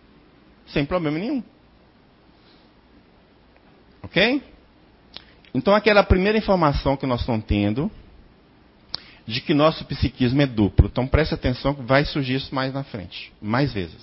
[0.67, 1.43] sem problema nenhum.
[4.03, 4.43] Ok?
[5.55, 7.91] Então, aquela primeira informação que nós estamos tendo,
[9.27, 10.87] de que nosso psiquismo é duplo.
[10.87, 14.03] Então, preste atenção que vai surgir isso mais na frente, mais vezes.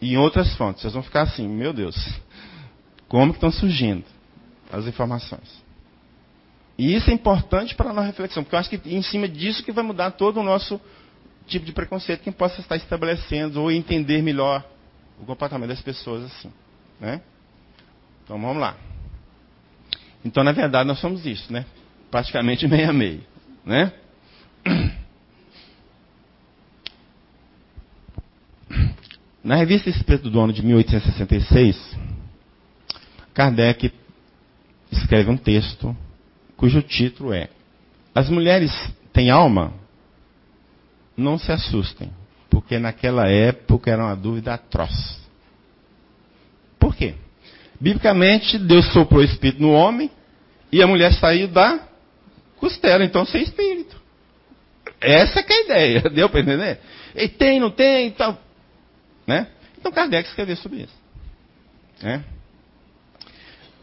[0.00, 1.96] E em outras fontes, vocês vão ficar assim, meu Deus,
[3.08, 4.04] como estão surgindo
[4.72, 5.62] as informações?
[6.78, 9.62] E isso é importante para a nossa reflexão, porque eu acho que em cima disso
[9.62, 10.80] que vai mudar todo o nosso
[11.46, 14.64] tipo de preconceito que possa estar estabelecendo ou entender melhor
[15.20, 16.52] o comportamento das pessoas assim.
[16.98, 17.20] Né?
[18.24, 18.76] Então vamos lá.
[20.24, 21.64] Então, na verdade, nós somos isso, né?
[22.10, 23.22] Praticamente meio a meio.
[23.64, 23.92] Né?
[29.42, 31.96] Na revista Espírito do Ano de 1866,
[33.32, 33.90] Kardec
[34.92, 35.96] escreve um texto
[36.56, 37.48] cujo título é
[38.14, 38.70] As mulheres
[39.14, 39.72] têm alma?
[41.16, 42.12] Não se assustem
[42.60, 45.18] porque naquela época era uma dúvida atroz.
[46.78, 47.14] Por quê?
[47.80, 50.10] Biblicamente, Deus soprou o espírito no homem
[50.70, 51.80] e a mulher saiu da
[52.58, 53.98] costela, então sem espírito.
[55.00, 56.80] Essa é a ideia, deu para entender?
[57.14, 58.36] E tem, não tem, então.
[59.26, 59.46] Né?
[59.78, 60.94] Então Kardec escreveu sobre isso.
[62.02, 62.22] Né?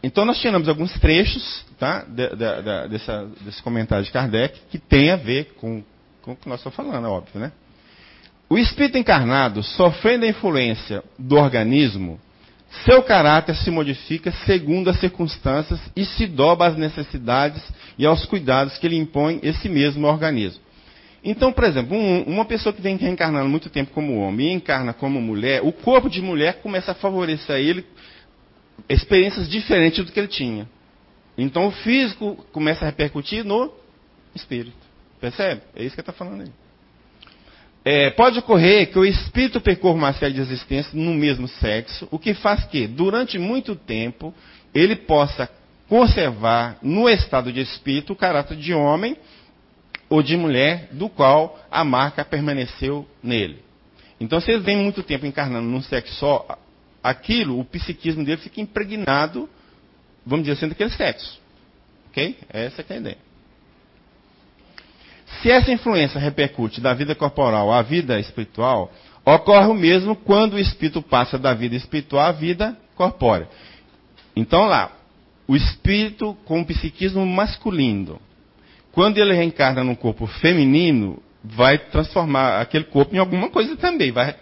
[0.00, 4.78] Então nós tiramos alguns trechos tá, de, de, de, dessa, desse comentário de Kardec que
[4.78, 5.82] tem a ver com,
[6.22, 7.50] com o que nós estamos falando, é óbvio, né?
[8.50, 12.18] O espírito encarnado, sofrendo a influência do organismo,
[12.84, 17.62] seu caráter se modifica segundo as circunstâncias e se dobra às necessidades
[17.98, 20.62] e aos cuidados que lhe impõe esse mesmo organismo.
[21.22, 24.94] Então, por exemplo, um, uma pessoa que vem reencarnando muito tempo como homem e encarna
[24.94, 27.84] como mulher, o corpo de mulher começa a favorecer a ele
[28.88, 30.68] experiências diferentes do que ele tinha.
[31.36, 33.72] Então, o físico começa a repercutir no
[34.34, 34.76] espírito.
[35.20, 35.62] Percebe?
[35.74, 36.67] É isso que está falando aí.
[37.90, 42.18] É, pode ocorrer que o espírito percorra uma série de existências no mesmo sexo, o
[42.18, 44.34] que faz que, durante muito tempo,
[44.74, 45.48] ele possa
[45.88, 49.16] conservar no estado de espírito o caráter de homem
[50.06, 53.62] ou de mulher, do qual a marca permaneceu nele.
[54.20, 56.58] Então, se ele vem muito tempo encarnando num sexo só,
[57.02, 59.48] aquilo, o psiquismo dele fica impregnado,
[60.26, 61.40] vamos dizer assim, daquele sexo.
[62.10, 62.36] Ok?
[62.50, 63.27] Essa é a ideia.
[65.42, 68.92] Se essa influência repercute da vida corporal à vida espiritual,
[69.24, 73.48] ocorre o mesmo quando o espírito passa da vida espiritual à vida corpórea.
[74.34, 74.92] Então lá,
[75.46, 78.20] o espírito com o psiquismo masculino,
[78.92, 84.34] quando ele reencarna num corpo feminino, vai transformar aquele corpo em alguma coisa também, vai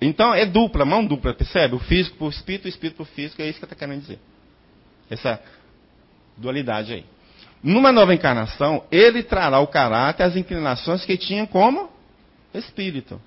[0.00, 1.74] Então é dupla, mão dupla, percebe?
[1.74, 4.18] O físico por espírito, o espírito por físico, é isso que está querendo dizer.
[5.10, 5.40] Essa
[6.36, 7.04] dualidade aí.
[7.62, 11.90] Numa nova encarnação, ele trará o caráter, as inclinações que tinha como
[12.54, 13.20] espírito.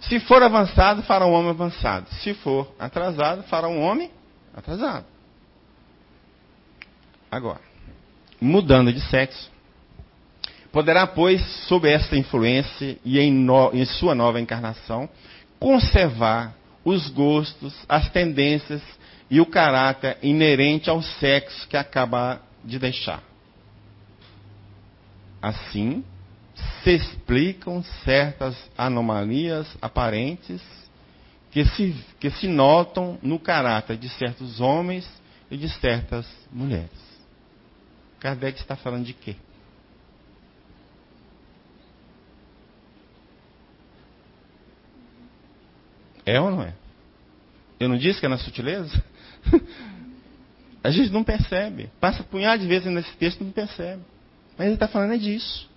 [0.00, 2.06] Se for avançado, fará um homem avançado.
[2.14, 4.10] Se for atrasado, fará um homem
[4.54, 5.06] atrasado.
[7.30, 7.60] Agora,
[8.40, 9.50] mudando de sexo,
[10.70, 15.08] poderá, pois, sob esta influência e em, no, em sua nova encarnação,
[15.58, 18.82] conservar os gostos, as tendências
[19.30, 23.22] e o caráter inerente ao sexo que acaba de deixar.
[25.44, 26.02] Assim,
[26.82, 30.62] se explicam certas anomalias aparentes
[31.50, 35.06] que se, que se notam no caráter de certos homens
[35.50, 36.88] e de certas mulheres.
[38.20, 39.36] Kardec está falando de quê?
[46.24, 46.72] É ou não é?
[47.78, 49.04] Eu não disse que é na sutileza?
[50.82, 51.90] A gente não percebe.
[52.00, 54.13] Passa punhado de vezes nesse texto e não percebe.
[54.56, 55.68] Mas ele está falando é disso.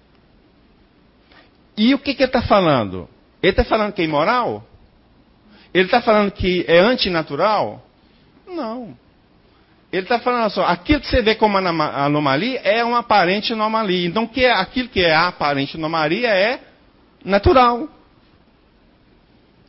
[1.75, 3.07] E o que, que ele está falando?
[3.41, 4.63] Ele está falando que é imoral?
[5.73, 7.83] Ele está falando que é antinatural?
[8.47, 8.97] Não.
[9.91, 14.07] Ele está falando só, aquilo que você vê como anomalia é uma aparente anomalia.
[14.07, 16.59] Então, que é, aquilo que é aparente anomalia é
[17.23, 17.87] natural.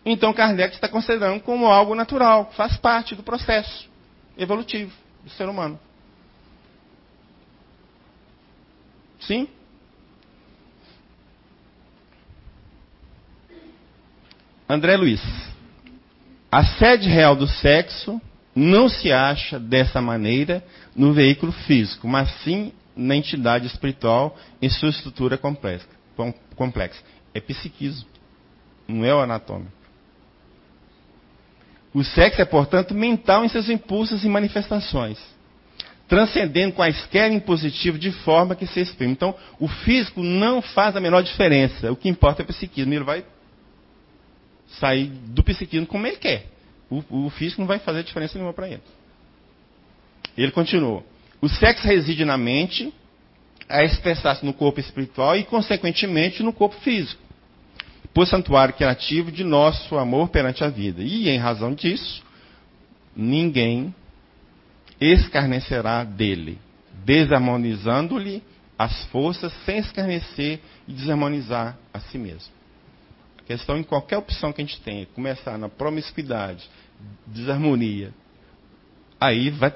[0.05, 3.89] Então, Kardec está considerando como algo natural, faz parte do processo
[4.37, 4.93] evolutivo
[5.23, 5.79] do ser humano.
[9.21, 9.49] Sim?
[14.69, 15.23] André Luiz.
[16.51, 18.21] A sede real do sexo
[18.55, 20.65] não se acha dessa maneira
[20.95, 25.89] no veículo físico, mas sim na entidade espiritual em sua estrutura complexa.
[27.33, 28.09] É psiquismo,
[28.87, 29.73] não é o anatômico.
[31.95, 35.19] O sexo é, portanto, mental em seus impulsos e manifestações,
[36.09, 39.13] transcendendo quaisquer impositivos de forma que se exprime.
[39.13, 41.93] Então, o físico não faz a menor diferença.
[41.93, 42.93] O que importa é o psiquismo.
[42.93, 43.25] Ele vai
[44.81, 46.47] sair do psiquismo como ele quer.
[46.91, 48.83] O, o físico não vai fazer diferença nenhuma para ele.
[50.37, 51.05] Ele continua.
[51.43, 52.93] O sexo reside na mente,
[53.69, 57.21] a expressar-se no corpo espiritual e, consequentemente, no corpo físico.
[58.15, 61.03] Por santuário criativo de nosso amor perante a vida.
[61.03, 62.23] E, em razão disso,
[63.15, 63.95] ninguém
[65.01, 66.59] escarnecerá dele,
[67.05, 68.43] desarmonizando-lhe
[68.79, 72.59] as forças sem escarnecer e desarmonizar a si mesmo
[73.49, 76.69] questão em qualquer opção que a gente tenha, começar na promiscuidade,
[77.27, 78.13] desarmonia,
[79.19, 79.75] aí vai,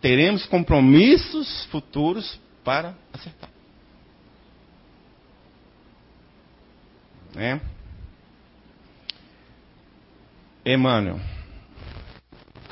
[0.00, 3.50] teremos compromissos futuros para acertar.
[7.34, 7.60] Né?
[10.64, 11.20] Emmanuel.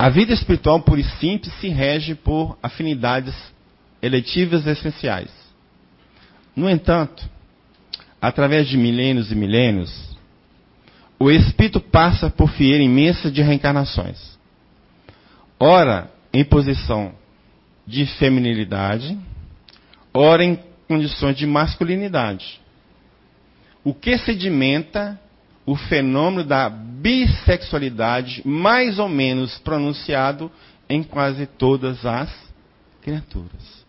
[0.01, 3.35] A vida espiritual pura e simples se rege por afinidades
[4.01, 5.29] eletivas essenciais.
[6.55, 7.29] No entanto,
[8.19, 10.17] através de milênios e milênios,
[11.19, 14.39] o espírito passa por fieira imensa de reencarnações.
[15.59, 17.13] Ora em posição
[17.85, 19.15] de feminilidade,
[20.11, 22.59] ora em condições de masculinidade.
[23.83, 25.20] O que sedimenta
[25.65, 30.51] o fenômeno da bissexualidade mais ou menos pronunciado
[30.89, 32.29] em quase todas as
[33.01, 33.81] criaturas.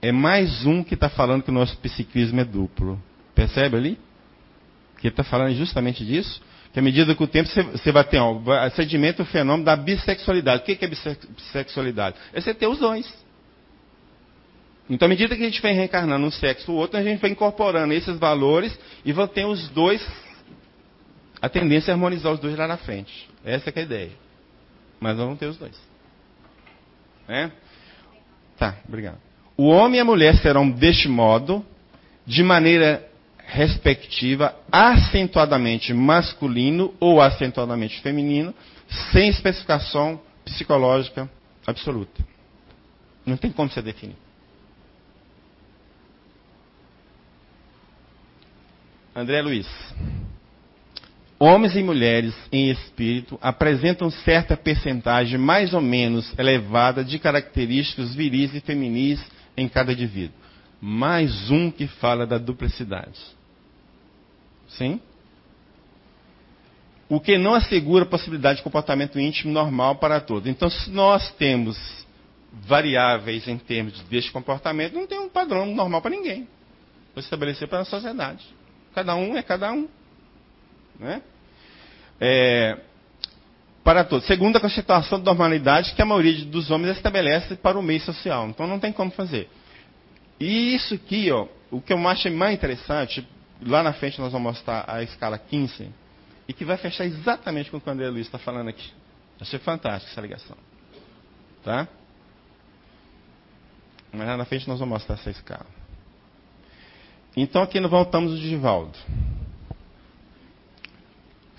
[0.00, 3.00] É mais um que está falando que o nosso psiquismo é duplo.
[3.34, 3.98] Percebe ali?
[5.00, 6.40] Que está falando justamente disso.
[6.72, 10.62] Que à medida que o tempo você vai ter, ó, sedimenta o fenômeno da bissexualidade.
[10.62, 12.16] O que é bissexualidade?
[12.32, 13.12] É você ter os dois.
[14.90, 17.30] Então, à medida que a gente vai reencarnando um sexo ou outro, a gente vai
[17.30, 20.04] incorporando esses valores e vai ter os dois,
[21.40, 23.28] a tendência é harmonizar os dois lá na frente.
[23.44, 24.12] Essa é a ideia.
[25.00, 25.76] Mas vamos ter os dois.
[27.28, 27.50] É?
[28.56, 29.18] Tá, obrigado.
[29.56, 31.64] O homem e a mulher serão deste modo,
[32.26, 33.06] de maneira
[33.38, 38.54] respectiva acentuadamente masculino ou acentuadamente feminino,
[39.12, 41.28] sem especificação psicológica
[41.66, 42.22] absoluta.
[43.24, 44.16] Não tem como você definir.
[49.14, 49.66] André Luiz.
[51.40, 58.52] Homens e mulheres em espírito apresentam certa percentagem mais ou menos elevada de características viris
[58.54, 59.24] e feminis
[59.56, 60.34] em cada indivíduo.
[60.80, 63.18] Mais um que fala da duplicidade.
[64.68, 65.00] Sim?
[67.08, 70.48] O que não assegura a possibilidade de comportamento íntimo normal para todos.
[70.48, 71.78] Então, se nós temos
[72.52, 76.48] variáveis em termos deste comportamento, não tem um padrão normal para ninguém.
[77.14, 78.44] Foi estabelecido para a sociedade.
[78.92, 79.88] Cada um é cada um.
[80.98, 81.22] Né?
[82.20, 82.78] É,
[83.88, 84.26] para todos.
[84.26, 88.48] Segundo a constituição da normalidade que a maioria dos homens estabelece para o meio social.
[88.48, 89.48] Então não tem como fazer.
[90.38, 93.26] E isso aqui, ó, o que eu acho mais interessante,
[93.62, 95.88] lá na frente nós vamos mostrar a escala 15,
[96.46, 98.92] e que vai fechar exatamente com o que o André Luiz está falando aqui.
[99.40, 100.56] Achei fantástica essa ligação.
[101.64, 101.88] Tá?
[104.12, 105.66] Mas lá na frente nós vamos mostrar essa escala.
[107.36, 108.98] Então aqui nós voltamos o Divaldo.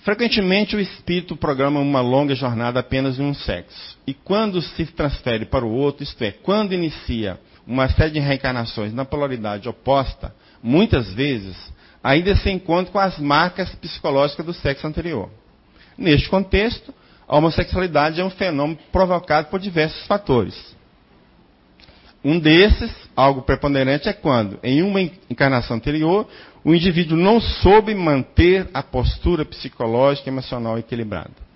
[0.09, 3.95] Frequentemente o espírito programa uma longa jornada apenas em um sexo.
[4.07, 8.91] E quando se transfere para o outro, isto é, quando inicia uma série de reencarnações
[8.91, 10.33] na polaridade oposta,
[10.63, 11.55] muitas vezes
[12.03, 15.29] ainda se encontra com as marcas psicológicas do sexo anterior.
[15.95, 16.91] Neste contexto,
[17.27, 20.75] a homossexualidade é um fenômeno provocado por diversos fatores.
[22.25, 26.27] Um desses, algo preponderante, é quando, em uma encarnação anterior,
[26.63, 31.49] o indivíduo não soube manter a postura psicológica e emocional equilibrada.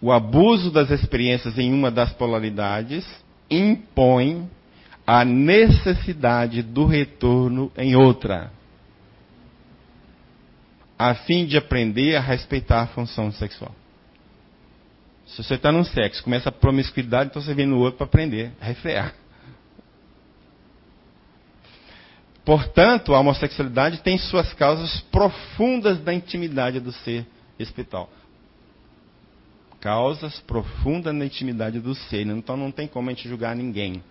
[0.00, 3.06] O abuso das experiências em uma das polaridades
[3.50, 4.48] impõe
[5.06, 8.50] a necessidade do retorno em outra,
[10.98, 13.74] a fim de aprender a respeitar a função sexual.
[15.26, 18.52] Se você está num sexo, começa a promiscuidade, então você vem no outro para aprender
[18.60, 19.14] a refrear.
[22.50, 27.24] Portanto, a homossexualidade tem suas causas profundas da intimidade do ser
[27.56, 28.10] espiritual.
[29.78, 32.26] Causas profundas na intimidade do ser.
[32.26, 34.02] Então não tem como a gente julgar ninguém.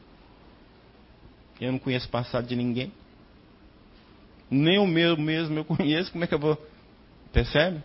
[1.60, 2.94] Eu não conheço o passado de ninguém.
[4.50, 6.10] Nem o meu mesmo eu conheço.
[6.10, 6.58] Como é que eu vou.
[7.34, 7.84] Percebe?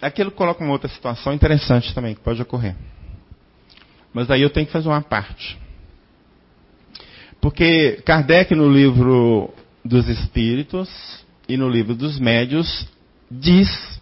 [0.00, 2.74] Aquilo coloca uma outra situação interessante também, que pode ocorrer.
[4.12, 5.58] Mas aí eu tenho que fazer uma parte.
[7.40, 9.52] Porque Kardec, no livro
[9.84, 10.88] dos Espíritos
[11.48, 12.86] e no livro dos Médios,
[13.30, 14.00] diz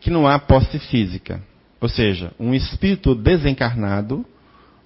[0.00, 1.42] que não há posse física.
[1.80, 4.24] Ou seja, um espírito desencarnado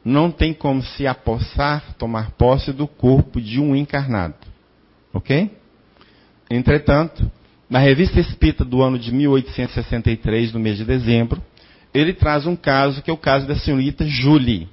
[0.04, 4.34] não tem como se apossar, tomar posse do corpo de um encarnado.
[5.12, 5.50] Ok?
[6.50, 7.30] Entretanto,
[7.68, 11.42] na revista Espírita do ano de 1863, no mês de dezembro,
[11.92, 14.68] ele traz um caso que é o caso da senhorita Julie.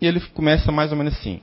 [0.00, 1.40] E ele começa mais ou menos assim: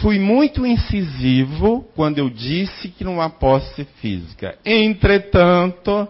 [0.00, 4.58] Fui muito incisivo quando eu disse que não há posse física.
[4.64, 6.08] Entretanto,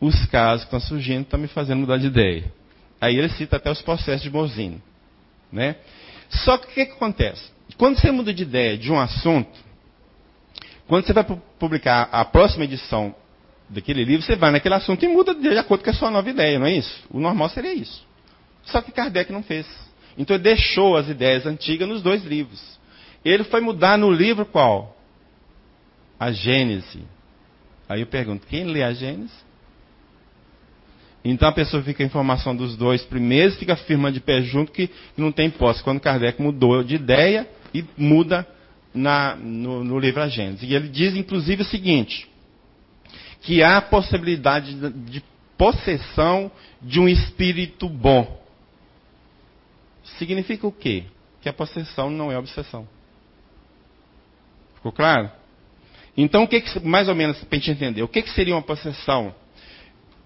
[0.00, 2.52] os casos que estão surgindo estão me fazendo mudar de ideia.
[3.00, 4.80] Aí ele cita até os processos de Bozino.
[5.50, 5.76] Né?
[6.28, 7.50] Só que o que, que acontece?
[7.76, 9.58] Quando você muda de ideia de um assunto,
[10.86, 11.24] quando você vai
[11.58, 13.14] publicar a próxima edição
[13.72, 16.58] daquele livro, você vai naquele assunto e muda de acordo com a sua nova ideia,
[16.58, 17.04] não é isso?
[17.10, 18.06] O normal seria isso.
[18.64, 19.66] Só que Kardec não fez.
[20.16, 22.60] Então ele deixou as ideias antigas nos dois livros.
[23.24, 24.96] Ele foi mudar no livro qual?
[26.20, 27.02] A Gênese.
[27.88, 29.32] Aí eu pergunto, quem lê a Gênese?
[31.24, 34.90] Então a pessoa fica a informação dos dois primeiros, fica afirmando de pé junto que
[35.16, 35.82] não tem posse.
[35.82, 38.46] Quando Kardec mudou de ideia e muda
[38.92, 40.68] na, no, no livro A Gênesis.
[40.68, 42.28] E ele diz, inclusive, o seguinte:
[43.42, 45.24] que há possibilidade de, de
[45.58, 48.40] possessão de um espírito bom.
[50.18, 51.04] Significa o quê?
[51.40, 52.86] Que a possessão não é obsessão.
[54.74, 55.30] Ficou claro?
[56.16, 58.54] Então, o que, que mais ou menos para a gente entender, o que, que seria
[58.54, 59.34] uma possessão?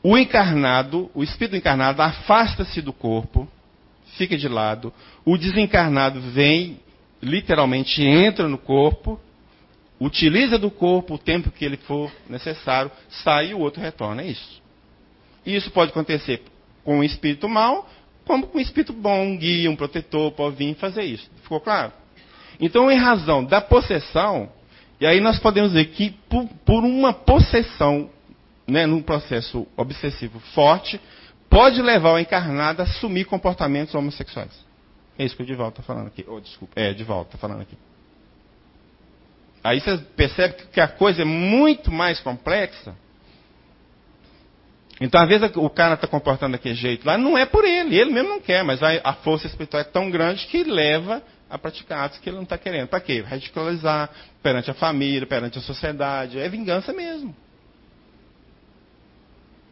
[0.02, 3.48] O encarnado, o espírito encarnado afasta-se do corpo,
[4.16, 4.92] fica de lado,
[5.24, 6.80] o desencarnado vem
[7.22, 9.20] literalmente entra no corpo,
[10.00, 14.22] utiliza do corpo o tempo que ele for necessário, sai e o outro retorna.
[14.22, 14.62] É isso.
[15.44, 16.42] E isso pode acontecer
[16.84, 17.88] com um espírito mau,
[18.26, 21.30] como com um espírito bom, um guia, um protetor, pode vir fazer isso.
[21.42, 21.92] Ficou claro?
[22.60, 24.50] Então, em razão da possessão,
[25.00, 28.10] e aí nós podemos dizer que por, por uma possessão,
[28.66, 31.00] né, num processo obsessivo forte,
[31.48, 34.66] pode levar o encarnado a assumir comportamentos homossexuais.
[35.18, 36.24] É isso que o Divaldo está falando aqui.
[36.28, 36.74] Oh, desculpa.
[36.78, 37.76] É, Divaldo está falando aqui.
[39.66, 42.94] Aí você percebe que a coisa é muito mais complexa.
[45.00, 48.12] Então, às vezes, o cara está comportando daquele jeito lá, não é por ele, ele
[48.12, 52.18] mesmo não quer, mas a, força espiritual é tão grande que leva a praticar atos
[52.20, 52.86] que ele não está querendo.
[52.86, 53.20] Para quê?
[53.20, 54.08] Radicalizar
[54.40, 56.38] perante a família, perante a sociedade.
[56.38, 57.34] É vingança mesmo.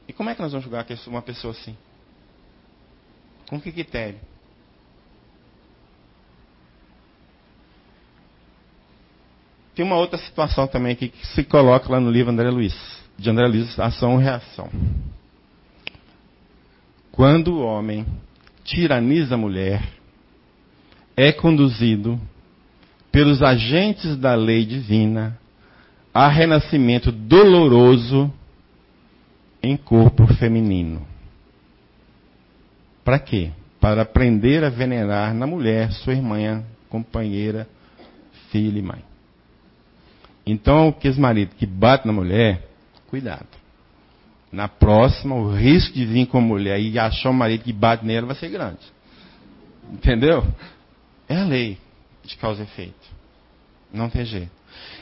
[0.08, 1.76] E como é que nós vamos julgar uma pessoa assim?
[3.48, 4.18] Com que critério?
[9.74, 12.74] Tem uma outra situação também aqui que se coloca lá no livro André Luiz,
[13.18, 14.70] de André Luiz, Ação e Reação.
[17.10, 18.06] Quando o homem
[18.62, 19.82] tiraniza a mulher,
[21.16, 22.20] é conduzido
[23.10, 25.38] pelos agentes da lei divina,
[26.12, 28.32] há renascimento doloroso
[29.62, 31.06] em corpo feminino.
[33.04, 33.50] Para quê?
[33.80, 37.68] Para aprender a venerar na mulher sua irmã, companheira,
[38.50, 39.13] filha e mãe.
[40.46, 42.62] Então, aqueles maridos que batem na mulher,
[43.08, 43.46] cuidado.
[44.52, 48.04] Na próxima, o risco de vir com a mulher e achar um marido que bate
[48.04, 48.80] nela vai ser grande.
[49.92, 50.44] Entendeu?
[51.28, 51.78] É a lei
[52.24, 52.94] de causa e efeito.
[53.92, 54.50] Não tem jeito.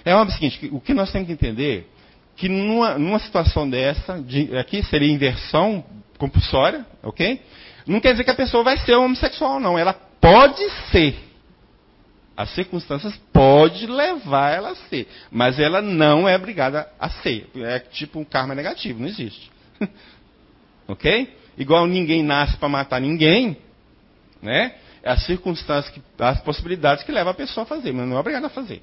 [0.05, 1.89] É óbvio o seguinte, o que nós temos que entender
[2.37, 5.85] que numa, numa situação dessa, de, aqui seria inversão
[6.19, 7.41] compulsória, ok?
[7.87, 9.79] Não quer dizer que a pessoa vai ser homossexual, não.
[9.79, 11.32] Ela pode ser.
[12.37, 17.49] As circunstâncias podem levar ela a ser, mas ela não é obrigada a ser.
[17.57, 19.51] É tipo um karma negativo, não existe.
[20.89, 21.37] ok?
[21.59, 23.59] Igual ninguém nasce para matar ninguém,
[24.41, 24.75] né?
[25.03, 28.21] É as circunstâncias, que, as possibilidades que levam a pessoa a fazer, mas não é
[28.21, 28.83] obrigada a fazer.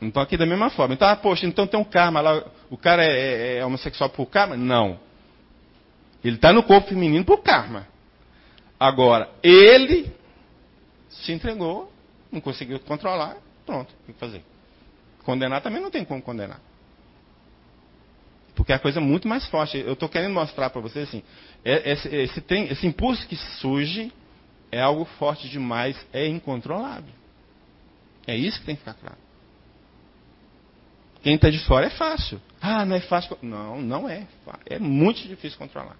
[0.00, 0.94] Então aqui da mesma forma.
[0.94, 4.26] Então, ah, poxa, então tem um karma lá, o cara é, é, é homossexual por
[4.26, 4.56] karma?
[4.56, 5.00] Não.
[6.22, 7.86] Ele está no corpo feminino por karma.
[8.78, 10.12] Agora, ele
[11.08, 11.90] se entregou
[12.30, 14.42] não conseguiu controlar, pronto, o que fazer?
[15.24, 16.60] Condenar também não tem como condenar.
[18.54, 19.76] Porque é a coisa é muito mais forte.
[19.76, 21.22] Eu estou querendo mostrar para vocês assim,
[21.64, 24.10] é, esse, esse, tem, esse impulso que surge
[24.72, 27.12] é algo forte demais, é incontrolável.
[28.26, 29.18] É isso que tem que ficar claro.
[31.22, 32.40] Quem está de fora é fácil.
[32.60, 33.36] Ah, não é fácil.
[33.42, 34.26] Não, não é.
[34.64, 35.96] É muito difícil controlar.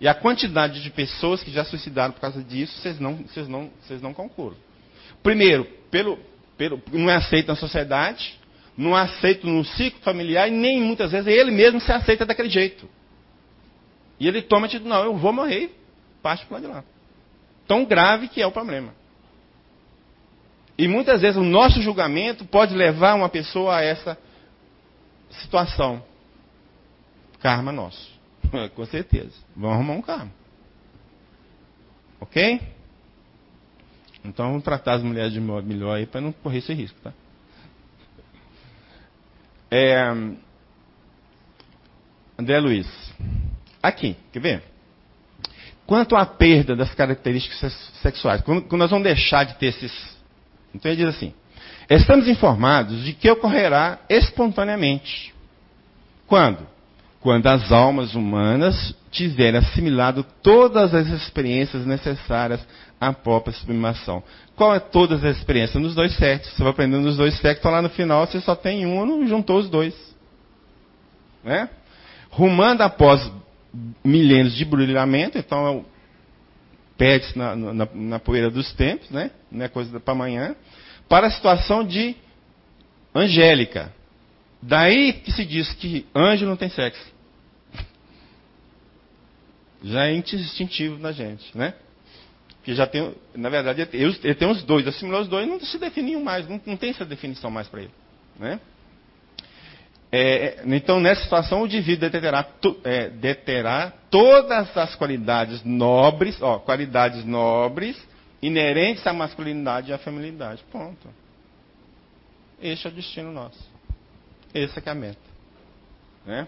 [0.00, 3.70] E a quantidade de pessoas que já suicidaram por causa disso, vocês não, vocês não,
[3.82, 4.58] vocês não concordam.
[5.22, 6.18] Primeiro, pelo,
[6.56, 8.38] pelo, não é aceito na sociedade,
[8.76, 12.48] não é aceito no ciclo familiar e nem muitas vezes ele mesmo se aceita daquele
[12.48, 12.88] jeito.
[14.18, 15.74] E ele toma tipo, não, eu vou morrer,
[16.22, 16.84] parte para de lá.
[17.66, 18.94] Tão grave que é o problema.
[20.76, 24.18] E muitas vezes o nosso julgamento pode levar uma pessoa a essa
[25.30, 26.02] situação.
[27.40, 28.10] Karma nosso.
[28.74, 29.32] Com certeza.
[29.54, 30.32] Vamos arrumar um karma.
[32.20, 32.60] Ok?
[34.24, 37.12] Então vamos tratar as mulheres de melhor aí para não correr esse risco, tá?
[39.70, 40.02] É,
[42.38, 42.88] André Luiz.
[43.82, 44.62] Aqui, quer ver?
[45.86, 49.92] Quanto à perda das características sexuais, quando, quando nós vamos deixar de ter esses.
[50.74, 51.34] Então ele diz assim:
[51.88, 55.34] estamos informados de que ocorrerá espontaneamente.
[56.26, 56.66] Quando?
[57.20, 62.64] Quando as almas humanas tiverem assimilado todas as experiências necessárias
[63.00, 64.22] à própria sublimação.
[64.54, 65.82] Qual é todas as experiências?
[65.82, 66.52] Nos dois sexos.
[66.52, 69.58] Você vai aprendendo nos dois sexos, lá no final você só tem um, não juntou
[69.58, 69.94] os dois.
[71.42, 71.68] Né?
[72.30, 73.30] Rumando após
[74.04, 75.84] milênios de brilhamento, então é o
[76.96, 79.30] perde na, na, na, poeira dos tempos, né?
[79.50, 80.54] não é coisa para amanhã,
[81.08, 82.14] para a situação de
[83.14, 83.90] angélica.
[84.60, 87.00] Daí que se diz que anjo não tem sexo
[89.82, 91.74] já é instintivo na gente, né?
[92.62, 96.22] Que já tem, na verdade, ele tem os dois, assimilou os dois, não se definiam
[96.22, 97.92] mais, não, não tem essa definição mais para ele,
[98.38, 98.60] né?
[100.12, 102.44] É, então, nessa situação, o indivíduo deterá,
[102.82, 107.96] é, deterá todas as qualidades nobres, ó, qualidades nobres,
[108.42, 110.64] inerentes à masculinidade e à feminilidade.
[110.72, 111.08] Ponto.
[112.60, 113.58] Este é o destino nosso.
[114.52, 115.30] Essa é a meta.
[116.26, 116.46] Né?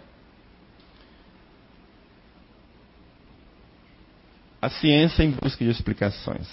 [4.63, 6.49] A ciência em busca de explicações.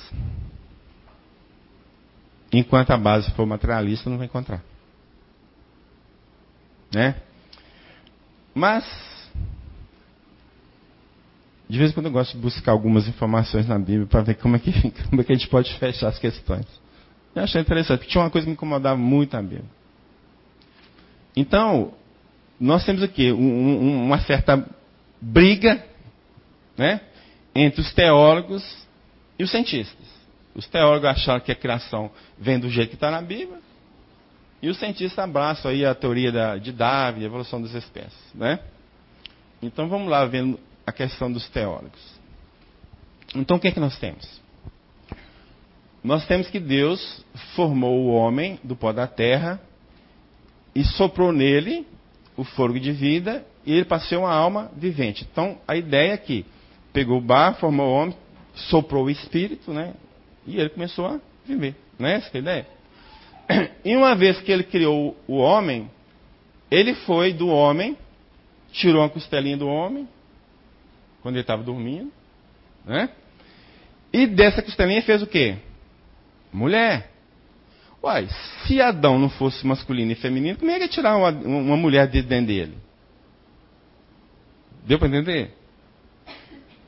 [2.52, 4.64] Enquanto a base for materialista, não vai encontrar.
[6.92, 7.16] Né?
[8.56, 8.84] Mas,
[11.70, 14.56] de vez em quando eu gosto de buscar algumas informações na Bíblia para ver como
[14.56, 14.72] é, que,
[15.08, 16.66] como é que a gente pode fechar as questões.
[17.36, 19.70] Eu achei interessante, porque tinha uma coisa que me incomodava muito na Bíblia.
[21.36, 21.94] Então,
[22.60, 24.68] nós temos aqui um, um, uma certa
[25.22, 25.86] briga,
[26.76, 27.02] né?
[27.62, 28.64] Entre os teólogos
[29.38, 30.08] e os cientistas.
[30.56, 33.60] Os teólogos acharam que a criação vem do jeito que está na Bíblia,
[34.62, 38.34] e os cientistas abraçam aí a teoria da, de Darwin, a evolução das espécies.
[38.34, 38.60] Né?
[39.62, 42.20] Então vamos lá vendo a questão dos teólogos.
[43.36, 44.42] Então o que é que nós temos?
[46.04, 49.62] Nós temos que Deus formou o homem do pó da terra
[50.74, 51.86] e soprou nele
[52.36, 55.28] o fogo de vida e ele passou uma alma vivente.
[55.30, 56.46] Então a ideia é que
[56.94, 58.16] pegou o bar, formou o homem,
[58.56, 59.94] soprou o espírito, né?
[60.46, 61.76] E ele começou a viver.
[61.98, 62.68] Não é essa a ideia?
[63.84, 65.90] E uma vez que ele criou o homem,
[66.70, 67.98] ele foi do homem,
[68.72, 70.08] tirou uma costelinha do homem,
[71.22, 72.12] quando ele estava dormindo,
[72.86, 73.10] né?
[74.14, 75.58] E dessa costelinha fez o quê?
[76.52, 77.12] Mulher.
[78.02, 78.28] Uai,
[78.66, 82.08] se Adão não fosse masculino e feminino, como é que ia tirar uma, uma mulher
[82.08, 82.78] de dentro dele?
[84.86, 85.54] Deu para entender?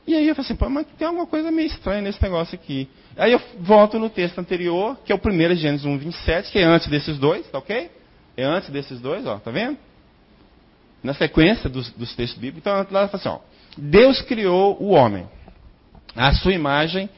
[0.06, 2.88] E aí eu falei assim, mas tem alguma coisa meio estranha nesse negócio aqui.
[3.16, 6.64] Aí eu volto no texto anterior, que é o primeiro Gênesis 1, 27, que é
[6.64, 7.90] antes desses dois, tá ok?
[8.36, 9.78] É antes desses dois, ó, tá vendo?
[11.02, 12.60] Na sequência dos, dos textos bíblicos.
[12.60, 13.38] Então, lá fala assim, ó,
[13.76, 15.28] Deus criou o homem.
[16.16, 17.08] A sua imagem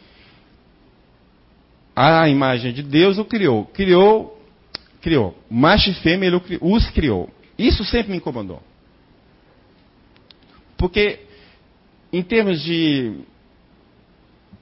[1.95, 3.67] a imagem de Deus o criou.
[3.67, 4.41] Criou,
[5.01, 5.37] criou.
[5.49, 7.31] Macho e fêmea ele os criou.
[7.57, 8.61] Isso sempre me incomodou.
[10.77, 11.21] Porque,
[12.15, 13.13] em termos de.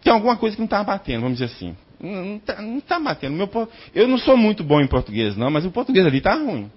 [0.02, 1.76] Tem alguma coisa que não está batendo, vamos dizer assim.
[2.00, 3.36] Não está tá batendo.
[3.36, 6.72] Meu, eu não sou muito bom em português, não, mas o português ali está ruim.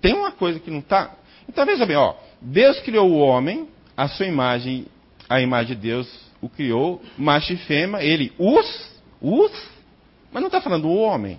[0.00, 1.12] Tem uma coisa que não está.
[1.48, 2.14] Então veja bem, ó.
[2.40, 4.86] Deus criou o homem, a sua imagem,
[5.28, 9.52] a imagem de Deus o criou, macho e fêmea, ele os, os,
[10.32, 11.38] mas não está falando o homem.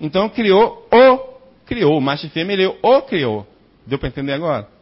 [0.00, 1.18] Então criou o,
[1.64, 3.46] criou, macho e fêmea, ele o criou.
[3.86, 4.73] Deu para entender agora?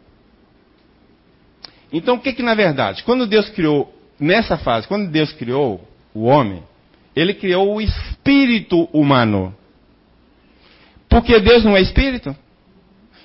[1.92, 6.24] Então o que que na verdade, quando Deus criou, nessa fase, quando Deus criou o
[6.24, 6.62] homem,
[7.14, 9.54] ele criou o espírito humano.
[11.08, 12.34] Porque Deus não é espírito?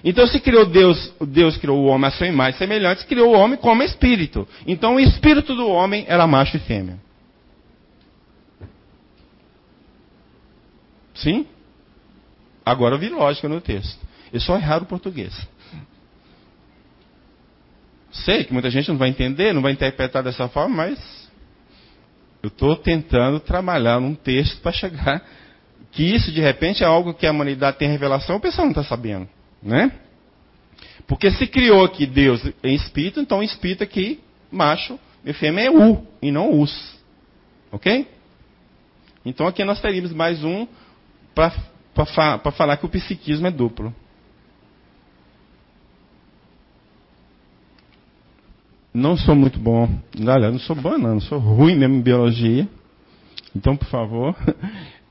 [0.03, 3.57] Então, se criou Deus, Deus criou o homem a sua imagem semelhante, criou o homem
[3.57, 4.47] como espírito.
[4.65, 6.99] Então, o espírito do homem era macho e fêmea.
[11.15, 11.47] Sim?
[12.63, 13.99] Agora eu vi lógica no texto.
[14.31, 15.33] Eu só errar o português.
[18.23, 21.29] Sei que muita gente não vai entender, não vai interpretar dessa forma, mas
[22.41, 25.23] eu estou tentando trabalhar num texto para chegar
[25.91, 28.83] que isso de repente é algo que a humanidade tem revelação, o pessoal não está
[28.83, 29.27] sabendo.
[29.61, 29.91] Né?
[31.07, 34.19] Porque se criou aqui Deus em espírito, então espírito aqui,
[34.51, 36.97] macho e fêmea é U e não us.
[37.71, 38.07] Ok?
[39.25, 40.67] Então aqui nós teríamos mais um
[41.33, 43.93] para falar que o psiquismo é duplo.
[48.97, 49.87] Não sou muito bom.
[50.17, 52.67] Galera, não sou bom não, sou ruim mesmo em biologia.
[53.55, 54.35] Então, por favor.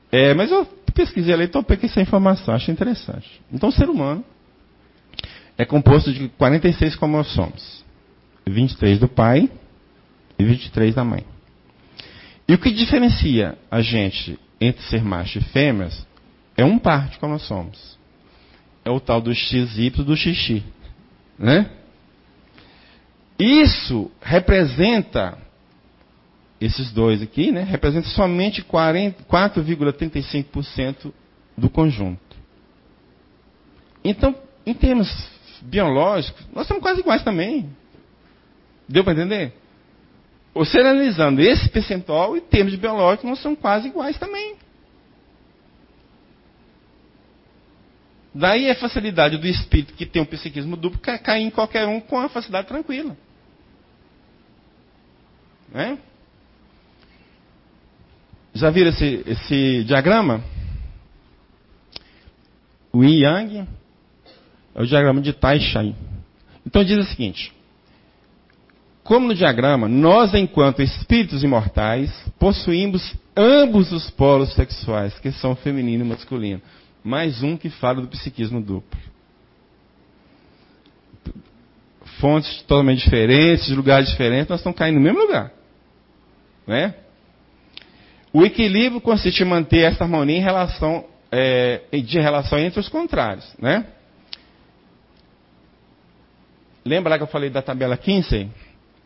[0.09, 3.29] É, mas eu pesquisei ali, então peguei essa informação, achei interessante.
[3.51, 4.23] Então, o ser humano
[5.57, 7.83] é composto de 46 cromossomos.
[8.47, 9.51] 23 do pai
[10.39, 11.25] e 23 da mãe.
[12.47, 16.07] E o que diferencia a gente entre ser macho e fêmeas
[16.55, 17.99] é um par de cromossomos.
[18.85, 20.63] É o tal do XY do xixi.
[21.37, 21.69] Né?
[23.39, 25.37] Isso representa,
[26.59, 31.13] esses dois aqui, né, representa somente 4,35%
[31.55, 32.35] do conjunto.
[34.03, 34.35] Então,
[34.65, 35.07] em termos
[35.61, 37.69] biológicos, nós somos quase iguais também.
[38.89, 39.53] Deu para entender?
[40.53, 44.55] Você analisando esse percentual, em termos de biológico, nós somos quase iguais também.
[48.33, 52.19] Daí a facilidade do espírito que tem um psiquismo duplo cair em qualquer um com
[52.19, 53.17] a facilidade tranquila.
[55.73, 55.97] Né?
[58.53, 60.43] Já viram esse, esse diagrama?
[62.91, 63.67] O Yin Yang
[64.73, 65.93] é o diagrama de Tai-Shan.
[66.65, 67.53] Então diz o seguinte:
[69.07, 76.03] como no diagrama, nós, enquanto espíritos imortais, possuímos ambos os polos sexuais, que são feminino
[76.03, 76.61] e masculino.
[77.01, 78.99] Mais um que fala do psiquismo duplo.
[82.19, 85.53] Fontes totalmente diferentes, lugares diferentes, nós estamos caindo no mesmo lugar.
[86.67, 86.93] Né?
[88.33, 93.55] O equilíbrio consiste em manter essa harmonia em relação, é, de relação entre os contrários.
[93.57, 93.85] Né?
[96.85, 98.49] Lembra lá que eu falei da tabela Kinsey?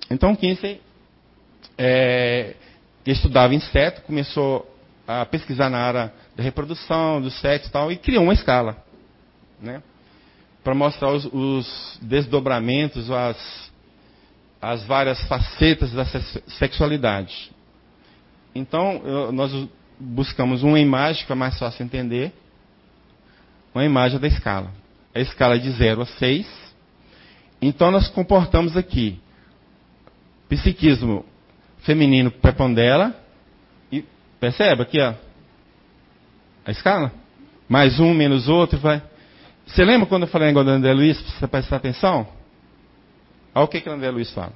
[0.09, 0.81] Então, Kinsey,
[1.77, 2.55] é,
[3.05, 4.67] estudava inseto, começou
[5.07, 8.77] a pesquisar na área da reprodução, do sexo e tal, e criou uma escala.
[9.59, 9.81] Né?
[10.63, 13.70] Para mostrar os, os, desdobramentos, as,
[14.61, 17.51] as várias facetas da sexualidade.
[18.53, 19.51] Então, eu, nós
[19.99, 22.31] buscamos uma imagem que é mais fácil entender,
[23.73, 24.71] uma imagem da escala.
[25.15, 26.73] A escala é de 0 a 6,
[27.61, 29.19] então nós comportamos aqui
[30.47, 31.25] psiquismo
[31.79, 33.15] feminino prepondera
[33.91, 34.03] e
[34.39, 35.13] percebe aqui ó,
[36.65, 37.11] a escala?
[37.67, 39.01] Mais um menos outro vai.
[39.65, 42.27] Você lembra quando eu falei negócio do André Luiz, você prestar atenção?
[43.53, 44.53] Olha o que, que André Luiz fala.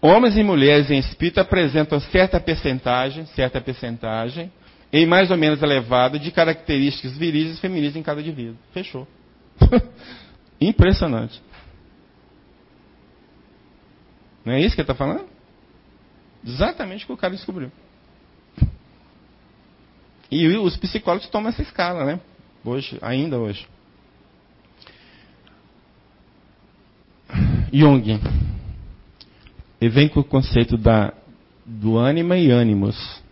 [0.00, 4.50] Homens e mulheres em espírito apresentam certa percentagem, certa percentagem,
[4.92, 8.56] em mais ou menos elevada, de características viris e femininas em cada indivíduo.
[8.72, 9.06] Fechou.
[10.60, 11.40] Impressionante.
[14.44, 15.26] Não é isso que ele está falando?
[16.44, 17.70] Exatamente o que o cara descobriu.
[20.30, 22.20] E os psicólogos tomam essa escala, né?
[22.64, 23.66] Hoje, ainda hoje.
[27.72, 28.20] Jung,
[29.80, 31.12] ele vem com o conceito da,
[31.64, 33.22] do ânima e ânimos,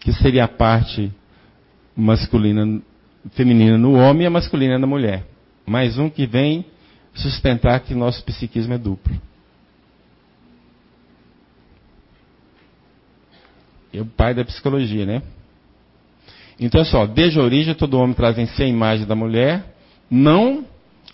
[0.00, 1.12] que seria a parte
[1.96, 2.80] masculina,
[3.32, 5.26] feminina no homem e a masculina na mulher.
[5.66, 6.64] Mais um que vem
[7.14, 9.20] sustentar que nosso psiquismo é duplo.
[13.92, 15.22] É o pai da psicologia, né?
[16.58, 19.74] Então, é só, desde a origem, todo homem traz em si a imagem da mulher,
[20.10, 20.64] não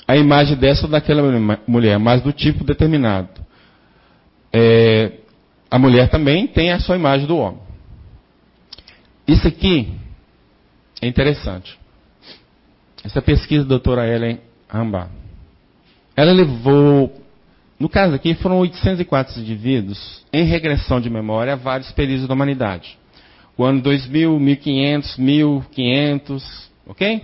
[0.06, 1.22] a imagem dessa ou daquela
[1.66, 3.28] mulher, mas do tipo determinado.
[4.52, 5.12] É,
[5.70, 7.60] a mulher também tem a sua imagem do homem.
[9.26, 9.92] Isso aqui
[11.02, 11.76] é interessante.
[13.04, 15.10] Essa pesquisa da doutora Ellen Rambach.
[16.16, 17.12] Ela levou,
[17.78, 22.96] no caso aqui, foram 804 indivíduos em regressão de memória a vários períodos da humanidade.
[23.56, 27.22] O ano 2000, 1500, 1500, ok?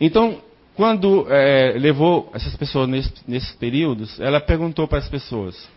[0.00, 0.40] Então,
[0.74, 5.68] quando é, levou essas pessoas nesse, nesses períodos, ela perguntou para as pessoas: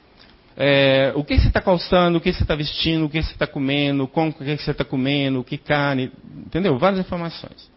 [0.56, 3.48] é, o que você está calçando, o que você está vestindo, o que você está
[3.48, 6.12] comendo, como que você está comendo, que carne,
[6.46, 6.78] entendeu?
[6.78, 7.72] Várias informações.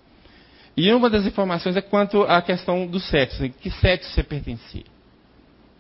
[0.77, 4.85] E uma das informações é quanto à questão do sexo, que sexo você pertencia.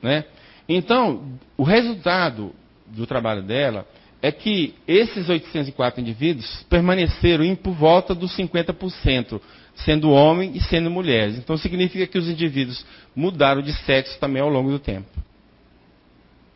[0.03, 0.25] Né?
[0.67, 2.55] Então, o resultado
[2.87, 3.87] do trabalho dela
[4.23, 9.41] é que esses 804 indivíduos permaneceram em por volta dos 50%,
[9.77, 11.37] sendo homem e sendo mulheres.
[11.39, 15.09] Então significa que os indivíduos mudaram de sexo também ao longo do tempo.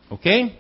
[0.09, 0.53] Ok?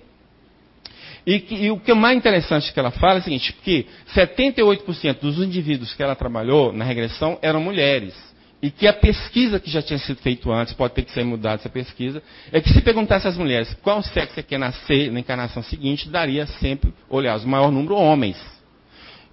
[1.27, 3.87] E, que, e, o que é mais interessante que ela fala é o seguinte, que
[4.15, 8.15] 78% dos indivíduos que ela trabalhou na regressão eram mulheres.
[8.63, 11.57] E que a pesquisa que já tinha sido feita antes, pode ter que ser mudada
[11.57, 15.63] essa pesquisa, é que se perguntasse às mulheres qual sexo você quer nascer na encarnação
[15.63, 18.37] seguinte, daria sempre, olhar, o maior número homens.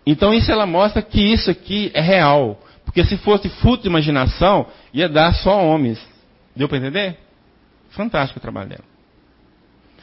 [0.05, 2.61] Então isso ela mostra que isso aqui é real.
[2.87, 5.99] Porque se fosse fruto de imaginação, ia dar só homens.
[6.55, 7.17] Deu para entender?
[7.89, 8.83] Fantástico o trabalho dela.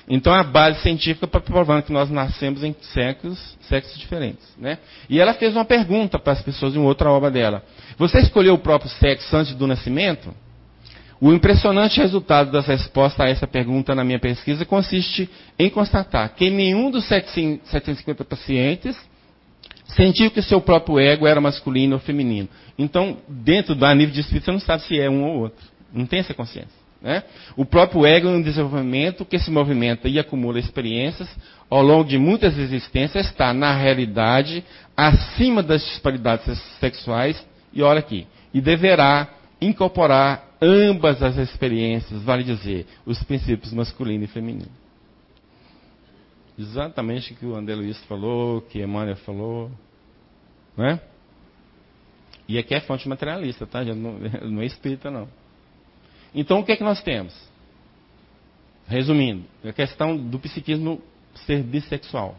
[0.06, 4.46] Então a base científica para provando que nós nascemos em sexos, sexos diferentes.
[4.58, 4.78] Né?
[5.08, 7.62] E ela fez uma pergunta para as pessoas em outra obra dela.
[7.96, 10.34] Você escolheu o próprio sexo antes do nascimento?
[11.18, 16.50] O impressionante resultado das respostas a essa pergunta na minha pesquisa consiste em constatar que
[16.50, 18.94] nenhum dos 750 pacientes
[19.88, 22.48] sentiu que seu próprio ego era masculino ou feminino.
[22.78, 25.64] Então, dentro do nível de espírito, você não sabe se é um ou outro.
[25.92, 26.84] Não tem essa consciência.
[27.00, 27.22] Né?
[27.54, 31.28] O próprio ego é um desenvolvimento que se movimenta e acumula experiências
[31.68, 34.64] ao longo de muitas existências, está, na realidade,
[34.96, 39.28] acima das disparidades sexuais, e olha aqui, e deverá
[39.60, 44.83] incorporar ambas as experiências, vale dizer, os princípios masculino e feminino.
[46.58, 49.70] Exatamente o que o André Luiz falou, que Emmanuel falou.
[50.76, 51.00] Né?
[52.48, 53.84] E aqui é fonte materialista, tá?
[53.84, 55.28] Não, não é espírita, não.
[56.34, 57.34] Então, o que é que nós temos?
[58.86, 61.00] Resumindo, a questão do psiquismo
[61.46, 62.36] ser bissexual.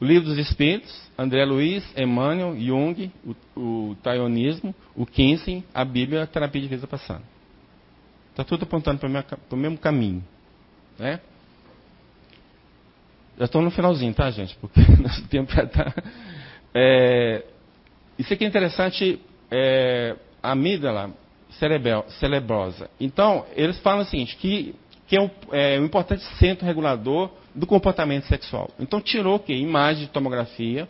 [0.00, 6.24] O livro dos Espíritos, André Luiz, Emmanuel, Jung, o, o Taionismo, o Kinsey, a Bíblia,
[6.24, 7.22] a terapia de vida passada.
[8.30, 10.24] Está tudo apontando para o mesmo caminho.
[10.98, 11.20] Né?
[13.42, 14.56] Já estou no finalzinho, tá, gente?
[14.60, 15.92] Porque nosso tempo já está.
[16.72, 17.42] É,
[18.16, 19.18] isso aqui é interessante.
[19.50, 21.10] É, a amígdala
[21.58, 22.88] cerebel, cerebrosa.
[23.00, 24.76] Então, eles falam o seguinte, que,
[25.08, 28.70] que é, um, é um importante centro regulador do comportamento sexual.
[28.78, 29.54] Então, tirou o quê?
[29.54, 30.88] Imagem de tomografia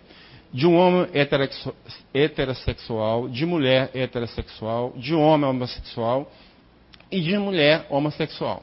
[0.53, 1.09] de um homem
[2.13, 6.31] heterossexual, de mulher heterossexual, de homem homossexual
[7.11, 8.63] e de mulher homossexual.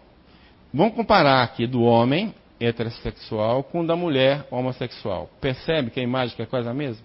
[0.71, 5.29] Vamos comparar aqui do homem heterossexual com da mulher homossexual.
[5.39, 7.03] Percebe que a imagem é quase a mesma?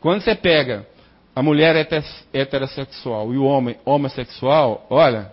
[0.00, 0.86] Quando você pega
[1.34, 1.76] a mulher
[2.32, 5.32] heterossexual e o homem homossexual, olha,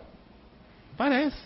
[0.97, 1.38] parece.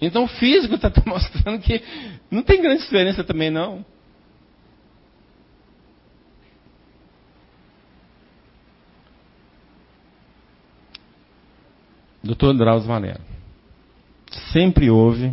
[0.00, 1.82] Então o físico está mostrando que
[2.30, 3.84] não tem grande diferença também não.
[12.22, 13.20] Doutor Drauzio Valera.
[14.50, 15.32] Sempre houve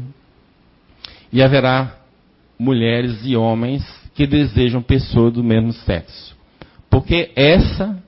[1.32, 1.96] e haverá
[2.58, 3.84] mulheres e homens
[4.14, 6.36] que desejam pessoas do mesmo sexo.
[6.90, 8.02] Porque essa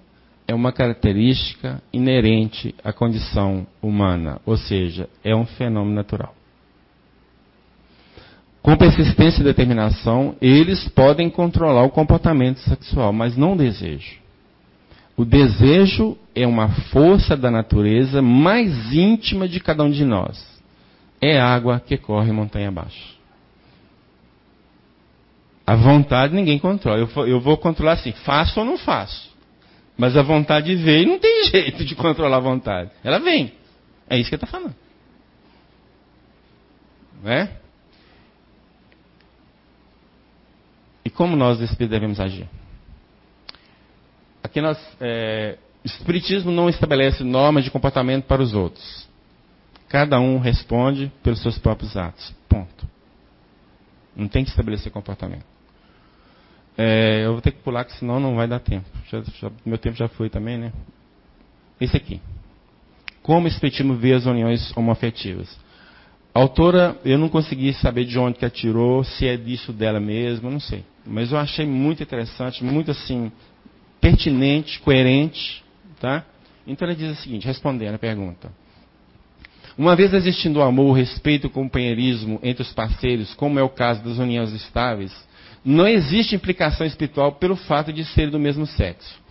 [0.47, 6.35] é uma característica inerente à condição humana, ou seja, é um fenômeno natural.
[8.61, 14.19] Com persistência e determinação, eles podem controlar o comportamento sexual, mas não o desejo.
[15.17, 20.50] O desejo é uma força da natureza mais íntima de cada um de nós.
[21.21, 23.15] É água que corre montanha abaixo.
[25.65, 26.97] A vontade ninguém controla.
[26.99, 29.31] Eu, vou- controlar assim, faço ou não faço.
[29.95, 32.89] Mas a vontade veio e não tem jeito de controlar a vontade.
[33.03, 33.53] Ela vem.
[34.09, 34.75] É isso que ele está falando.
[37.23, 37.51] Não é?
[41.05, 42.47] E como nós devemos agir?
[44.43, 49.00] Aqui nós, é, o Espiritismo não estabelece normas de comportamento para os outros.
[49.91, 52.33] Cada um responde pelos seus próprios atos.
[52.47, 52.87] Ponto.
[54.15, 55.43] Não tem que estabelecer comportamento.
[56.77, 58.87] É, eu vou ter que pular, que senão não vai dar tempo.
[59.09, 60.71] Já- já- meu tempo já foi também, né?
[61.79, 62.21] Esse aqui.
[63.21, 65.59] Como o Espiritismo vê as uniões homoafetivas?
[66.33, 69.99] A autora, eu não consegui saber de onde que ela tirou, se é disso dela
[69.99, 70.85] mesma, não sei.
[71.05, 73.29] Mas eu achei muito interessante, muito assim,
[73.99, 75.61] pertinente, coerente,
[75.99, 76.23] tá?
[76.65, 78.60] Então ela diz o seguinte, respondendo a pergunta.
[79.77, 84.03] Uma vez existindo o amor, respeito e companheirismo entre os parceiros, como é o caso
[84.03, 85.11] das uniões estáveis,
[85.63, 89.21] não existe implicação espiritual pelo fato de serem do mesmo sexo.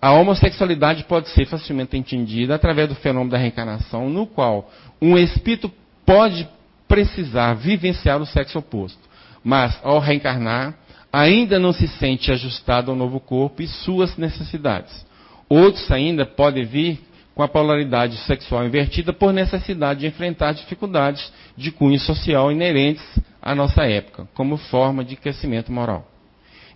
[0.00, 4.70] A homossexualidade pode ser facilmente entendida através do fenômeno da reencarnação, no qual
[5.00, 5.72] um espírito
[6.04, 6.46] pode
[6.86, 9.00] precisar vivenciar o sexo oposto,
[9.42, 10.74] mas ao reencarnar,
[11.12, 15.06] ainda não se sente ajustado ao novo corpo e suas necessidades.
[15.48, 17.00] Outros ainda podem vir
[17.36, 23.04] com a polaridade sexual invertida por necessidade de enfrentar dificuldades de cunho social inerentes
[23.42, 26.08] à nossa época, como forma de crescimento moral.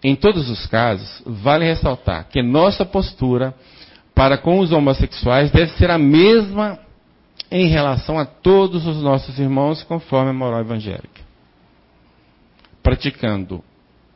[0.04, 3.54] Em todos os casos, vale ressaltar que nossa postura
[4.14, 6.78] para com os homossexuais deve ser a mesma
[7.50, 11.22] em relação a todos os nossos irmãos, conforme a moral evangélica.
[12.82, 13.64] Praticando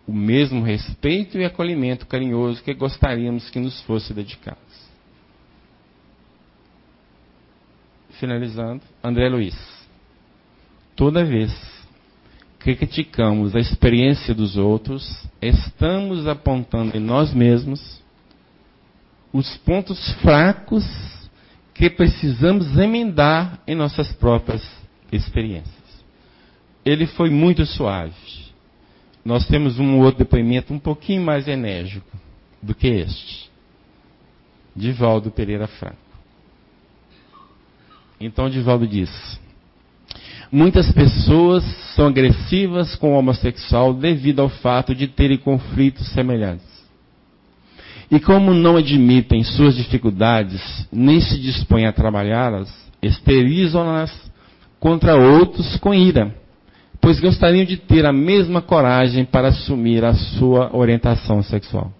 [0.06, 4.58] o mesmo respeito e acolhimento carinhoso que gostaríamos que nos fosse dedicado.
[8.18, 9.56] Finalizando, André Luiz.
[10.96, 11.52] Toda vez
[12.60, 18.02] que criticamos a experiência dos outros, estamos apontando em nós mesmos
[19.32, 20.84] os pontos fracos
[21.74, 24.62] que precisamos emendar em nossas próprias
[25.10, 25.74] experiências.
[26.84, 28.14] Ele foi muito suave.
[29.24, 32.16] Nós temos um outro depoimento um pouquinho mais enérgico
[32.62, 33.50] do que este.
[34.76, 36.03] Divaldo Pereira Franco.
[38.24, 39.10] Então Divaldo diz:
[40.50, 41.62] Muitas pessoas
[41.94, 46.66] são agressivas com o homossexual devido ao fato de terem conflitos semelhantes.
[48.10, 52.72] E como não admitem suas dificuldades, nem se dispõem a trabalhá-las,
[53.02, 54.10] esterilizam-nas
[54.80, 56.34] contra outros com ira,
[57.00, 61.92] pois gostariam de ter a mesma coragem para assumir a sua orientação sexual.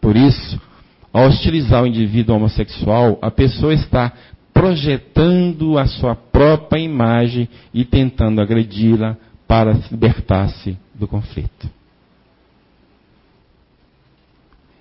[0.00, 0.60] Por isso,
[1.12, 4.12] ao hostilizar o indivíduo homossexual, a pessoa está
[4.66, 11.70] projetando a sua própria imagem e tentando agredi-la para libertar-se do conflito.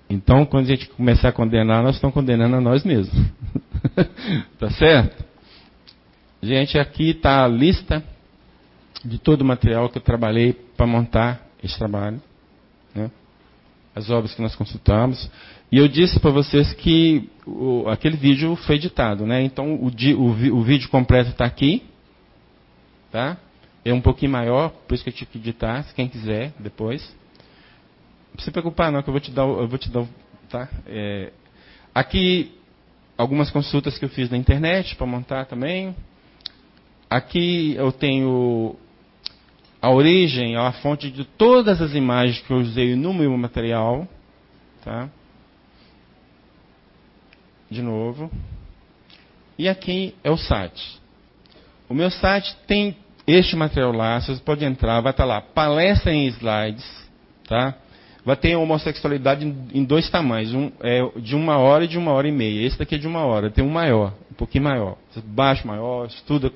[0.10, 3.16] Então, quando a gente começar a condenar, nós estamos condenando a nós mesmos.
[4.58, 5.24] tá certo?
[6.42, 8.04] Gente, aqui está a lista
[9.04, 12.20] de todo o material que eu trabalhei para montar esse trabalho.
[12.94, 13.12] Né?
[13.96, 15.30] As obras que nós consultamos.
[15.72, 19.42] E eu disse para vocês que o, aquele vídeo foi editado, né?
[19.44, 21.84] Então o, o, o vídeo completo está aqui,
[23.12, 23.38] tá?
[23.84, 27.16] É um pouquinho maior, por isso que eu tive que editar, se quem quiser depois.
[28.34, 30.06] Não se preocupar não, que eu vou te dar, eu vou te dar,
[30.50, 30.70] tá?
[30.88, 31.32] É,
[31.94, 32.52] aqui
[33.18, 35.96] algumas consultas que eu fiz na internet para montar também.
[37.10, 38.76] Aqui eu tenho
[39.82, 44.08] a origem, a fonte de todas as imagens que eu usei no meu material,
[44.84, 45.10] tá?
[47.70, 48.32] De novo.
[49.58, 51.00] E aqui é o site.
[51.88, 52.98] O meu site tem
[53.28, 56.86] este material lá, vocês podem entrar, vai estar lá, palestra em slides,
[57.48, 57.76] tá?
[58.24, 62.28] Vai ter homossexualidade em dois tamanhos, um é de uma hora e de uma hora
[62.28, 62.66] e meia.
[62.66, 64.98] Esse daqui é de uma hora, tem um maior, um pouquinho maior.
[65.24, 66.52] Baixa maior, estuda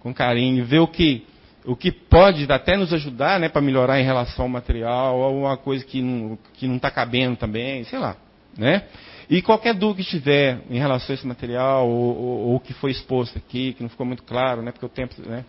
[0.00, 1.24] com carinho, vê o que
[1.64, 5.56] o que pode até nos ajudar, né, para melhorar em relação ao material, ou alguma
[5.56, 8.16] coisa que não que não está cabendo também, sei lá,
[8.56, 8.84] né?
[9.28, 13.36] E qualquer dúvida que tiver em relação a esse material, ou o que foi exposto
[13.36, 15.44] aqui, que não ficou muito claro, né, porque o tempo né,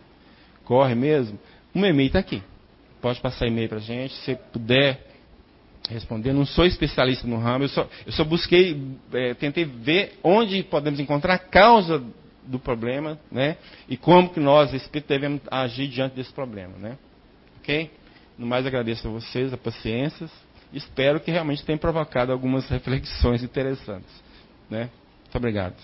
[0.65, 1.37] corre mesmo,
[1.73, 2.41] o meu e-mail está aqui.
[3.01, 5.05] Pode passar e-mail para a gente, se puder
[5.89, 6.33] responder.
[6.33, 8.81] Não sou especialista no ramo, eu só, eu só busquei,
[9.13, 12.03] é, tentei ver onde podemos encontrar a causa
[12.43, 16.97] do problema, né, e como que nós, espírito, devemos agir diante desse problema, né.
[17.59, 17.91] Ok?
[18.37, 20.29] No mais, agradeço a vocês a paciência.
[20.73, 24.11] Espero que realmente tenha provocado algumas reflexões interessantes.
[24.69, 24.89] Né?
[25.23, 25.75] Muito obrigado.